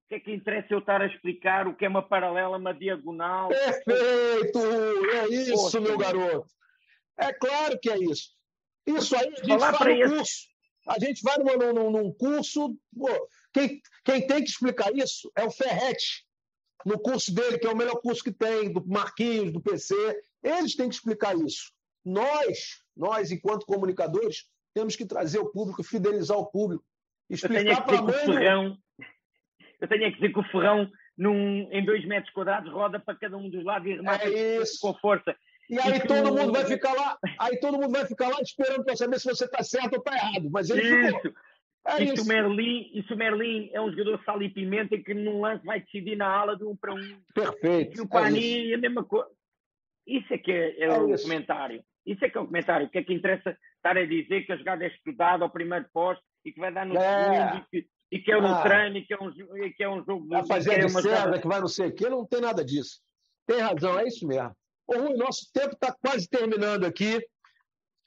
[0.06, 2.74] o que é que interessa eu estar a explicar o que é uma paralela, uma
[2.74, 3.50] diagonal?
[3.50, 4.60] Perfeito!
[5.12, 6.48] É isso, Poxa, meu garoto.
[7.18, 8.30] É claro que é isso.
[8.86, 10.48] Isso aí a gente Falar vai no curso.
[10.88, 12.78] A gente vai num, num, num curso.
[12.96, 16.24] Pô, quem, quem tem que explicar isso é o Ferrete,
[16.86, 19.96] no curso dele, que é o melhor curso que tem, do Marquinhos, do PC.
[20.44, 21.72] Eles têm que explicar isso.
[22.06, 24.46] Nós, nós, enquanto comunicadores,
[24.76, 26.84] temos que trazer o público, fidelizar o público.
[27.30, 28.78] Explicar para a mãe
[29.82, 33.16] eu tenho é que dizer que o ferrão num, em dois metros quadrados roda para
[33.16, 35.36] cada um dos lados e remata é com força.
[35.70, 38.84] E aí e todo mundo vai ficar lá, aí todo mundo vai ficar lá esperando
[38.84, 40.50] para saber se você está certo ou está errado.
[40.52, 41.18] Mas ele isso.
[41.18, 41.34] ficou.
[41.88, 42.24] É isso.
[42.24, 45.80] O Merlin, isso o Merlin é um jogador sal e pimenta que num lance vai
[45.80, 47.22] decidir na ala de um para um.
[47.34, 47.98] Perfeito.
[47.98, 49.30] E o Pani é a mesma coisa.
[50.06, 51.24] Isso é que é, é, é o isso.
[51.24, 51.84] comentário.
[52.06, 52.88] Isso é que é o comentário.
[52.88, 55.86] O que é que interessa estar a dizer que a jogada é estudada ao primeiro
[55.94, 57.00] posto e que vai dar no é.
[57.00, 59.30] segundo e que, e que é um ah, treino, e que é um,
[59.64, 60.28] e que é um jogo...
[60.28, 63.00] Vai fazer de seda, que vai não sei o quê, não tem nada disso.
[63.46, 64.56] Tem razão, é isso mesmo.
[64.90, 67.20] Rui, nosso tempo está quase terminando aqui.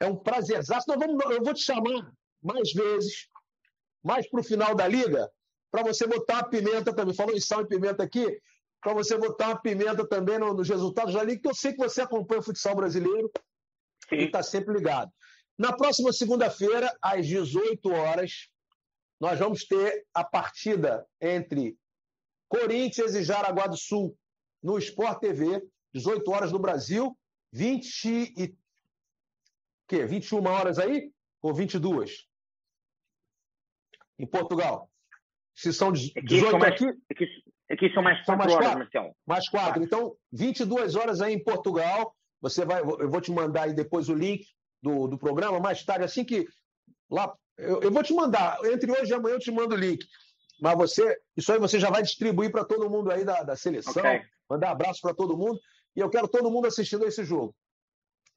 [0.00, 0.86] É um prazerzaço.
[0.88, 2.10] Nós vamos, eu vou te chamar
[2.42, 3.28] mais vezes,
[4.02, 5.28] mais para o final da liga,
[5.70, 7.14] para você botar a pimenta também.
[7.14, 8.26] Falou em sal e pimenta aqui,
[8.80, 12.00] para você botar uma pimenta também nos resultados da liga, que eu sei que você
[12.00, 13.30] acompanha o futsal brasileiro
[14.08, 14.16] Sim.
[14.16, 15.10] e está sempre ligado.
[15.58, 18.48] Na próxima segunda-feira, às 18 horas,
[19.20, 21.76] nós vamos ter a partida entre
[22.48, 24.16] Corinthians e Jaraguá do Sul
[24.62, 25.60] no Sport TV,
[25.92, 27.18] 18 horas no Brasil,
[27.52, 28.56] 20 e
[29.88, 31.10] que 21 horas aí
[31.42, 32.28] ou 22?
[34.18, 34.88] Em Portugal.
[35.56, 39.16] Se são 18 aqui, aqui, aqui, aqui são mais 4 mais horas, quatro, Marcelo.
[39.26, 39.82] Mais 4.
[39.82, 42.14] Então, 22 horas aí em Portugal.
[42.40, 44.46] Você vai, eu vou te mandar aí depois o link
[44.82, 46.46] do, do programa mais tarde, assim que
[47.10, 50.06] lá eu, eu, vou te mandar, entre hoje e amanhã eu te mando o link.
[50.60, 54.02] Mas você, isso aí você já vai distribuir para todo mundo aí da, da seleção,
[54.02, 54.22] okay.
[54.48, 55.58] mandar abraço para todo mundo.
[55.94, 57.54] E eu quero todo mundo assistindo a esse jogo.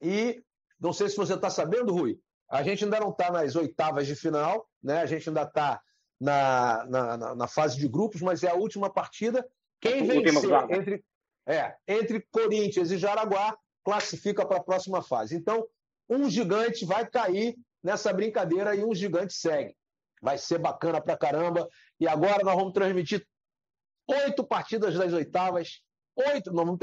[0.01, 0.43] E
[0.79, 2.19] não sei se você está sabendo, Rui,
[2.49, 5.01] a gente ainda não está nas oitavas de final, né?
[5.01, 5.79] A gente ainda está
[6.19, 9.47] na, na, na, fase de grupos, mas é a última partida.
[9.79, 11.03] Quem vencer entre,
[11.47, 15.35] é, entre Corinthians e Jaraguá classifica para a próxima fase.
[15.35, 15.65] Então,
[16.11, 19.73] um gigante vai cair nessa brincadeira e um gigante segue.
[20.21, 21.69] Vai ser bacana pra caramba.
[21.99, 23.25] E agora nós vamos transmitir
[24.07, 25.81] oito partidas das oitavas,
[26.15, 26.77] oito, não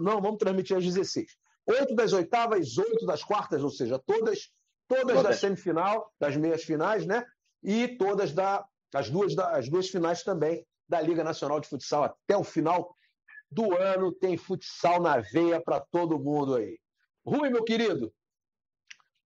[0.00, 1.36] não, vamos transmitir as 16.
[1.66, 4.50] Oito das oitavas, oito das quartas, ou seja, todas,
[4.88, 7.24] todas, da semifinal, das meias finais, né?
[7.62, 12.04] E todas da, as duas, as duas finais também da Liga Nacional de Futsal.
[12.04, 12.92] Até o final
[13.50, 16.78] do ano tem futsal na veia para todo mundo aí.
[17.24, 18.12] Rui, meu querido,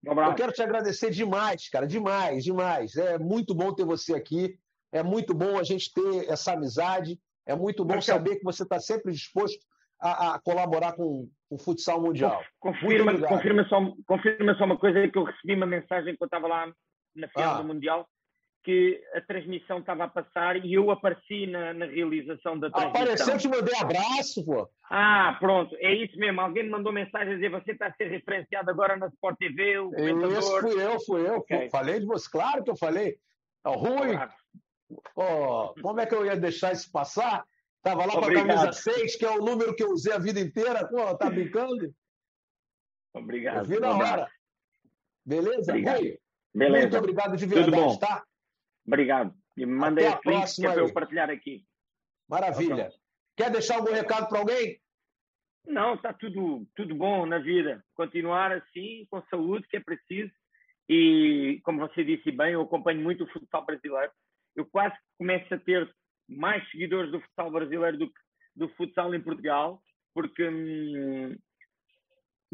[0.07, 2.95] um eu quero te agradecer demais, cara, demais, demais.
[2.95, 4.57] É muito bom ter você aqui.
[4.91, 7.19] É muito bom a gente ter essa amizade.
[7.45, 9.59] É muito bom saber que você está sempre disposto
[9.99, 12.43] a, a colaborar com, o futsal mundial.
[12.59, 16.71] Confirma, confirma, só, confirma só uma coisa que eu recebi uma mensagem eu estava lá
[17.15, 17.57] na final ah.
[17.57, 18.07] do Mundial
[18.65, 23.03] que a transmissão estava a passar e eu apareci na, na realização da transmissão.
[23.03, 24.67] Apareceu, te mandei abraço, pô.
[24.89, 26.41] Ah, pronto, é isso mesmo.
[26.41, 29.77] Alguém me mandou mensagem a dizer você está a ser referenciado agora na Sport TV,
[29.77, 30.39] o comentador.
[30.39, 31.35] Isso fui eu, fui eu.
[31.37, 31.69] Okay.
[31.69, 33.17] Falei de você, claro que eu falei.
[33.63, 34.31] Rui, claro.
[35.15, 37.45] oh, como é que eu ia deixar isso passar?
[37.83, 40.39] Tava lá com a camisa 6, que é o número que eu usei a vida
[40.39, 40.87] inteira.
[40.87, 41.93] Pô, tá brincando?
[43.13, 43.57] Obrigado.
[43.57, 44.27] Eu vi na hora.
[45.23, 45.71] Beleza?
[45.71, 45.99] Obrigado.
[45.99, 46.17] Rui,
[46.53, 46.81] Beleza.
[46.81, 48.23] Muito obrigado de verdade, tá?
[48.85, 49.33] Obrigado.
[49.57, 51.63] E me mandei a próxima para eu partilhar aqui.
[52.29, 52.89] Maravilha.
[53.37, 54.79] Quer deixar algum recado para alguém?
[55.65, 57.83] Não, está tudo, tudo bom na vida.
[57.95, 60.31] Continuar assim, com saúde, que é preciso.
[60.87, 64.11] E, como você disse bem, eu acompanho muito o futsal brasileiro.
[64.55, 65.89] Eu quase começo a ter
[66.29, 68.25] mais seguidores do futsal brasileiro do que
[68.55, 69.81] do futsal em Portugal,
[70.13, 71.35] porque hum,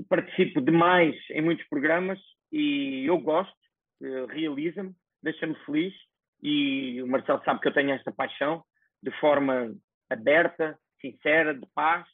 [0.09, 2.19] participo demais em muitos programas
[2.51, 3.55] e eu gosto,
[4.01, 5.93] eh, realiza-me, deixa-me feliz
[6.41, 8.63] e o Marcelo sabe que eu tenho esta paixão
[9.01, 9.75] de forma
[10.09, 12.05] aberta, sincera, de paz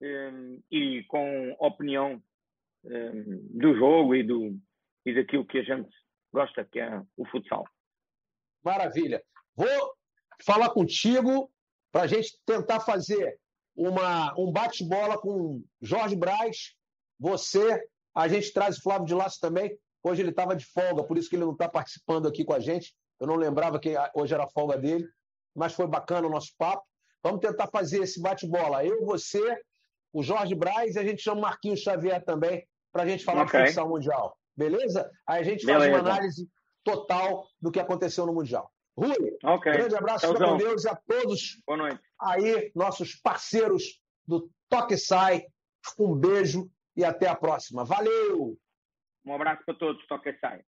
[0.00, 2.22] um, e com opinião
[2.84, 4.56] um, do jogo e, do,
[5.04, 5.90] e daquilo que a gente
[6.32, 7.64] gosta, que é o futsal.
[8.64, 9.22] Maravilha.
[9.56, 9.94] Vou
[10.44, 11.50] falar contigo
[11.90, 13.38] para a gente tentar fazer
[13.74, 16.74] uma, um bate-bola com Jorge Braz,
[17.18, 17.82] você,
[18.14, 19.76] a gente traz o Flávio de Laço também.
[20.02, 22.60] Hoje ele estava de folga, por isso que ele não está participando aqui com a
[22.60, 22.94] gente.
[23.20, 25.06] Eu não lembrava que hoje era a folga dele,
[25.54, 26.84] mas foi bacana o nosso papo.
[27.22, 28.84] Vamos tentar fazer esse bate-bola.
[28.84, 29.60] Eu, você,
[30.12, 33.42] o Jorge Braz e a gente chama o Marquinhos Xavier também para a gente falar
[33.42, 33.60] okay.
[33.60, 34.36] de futsal mundial.
[34.56, 35.10] Beleza?
[35.26, 35.90] Aí a gente Beleza.
[35.90, 36.48] faz uma análise
[36.84, 38.70] total do que aconteceu no Mundial.
[38.96, 39.72] Rui, okay.
[39.72, 42.00] grande abraço, fica com Deus e a todos Boa noite.
[42.20, 45.44] aí, nossos parceiros do Toque Sai.
[45.98, 47.84] Um beijo e até a próxima.
[47.84, 48.58] Valeu!
[49.24, 50.62] Um abraço para todos, Toque Sai.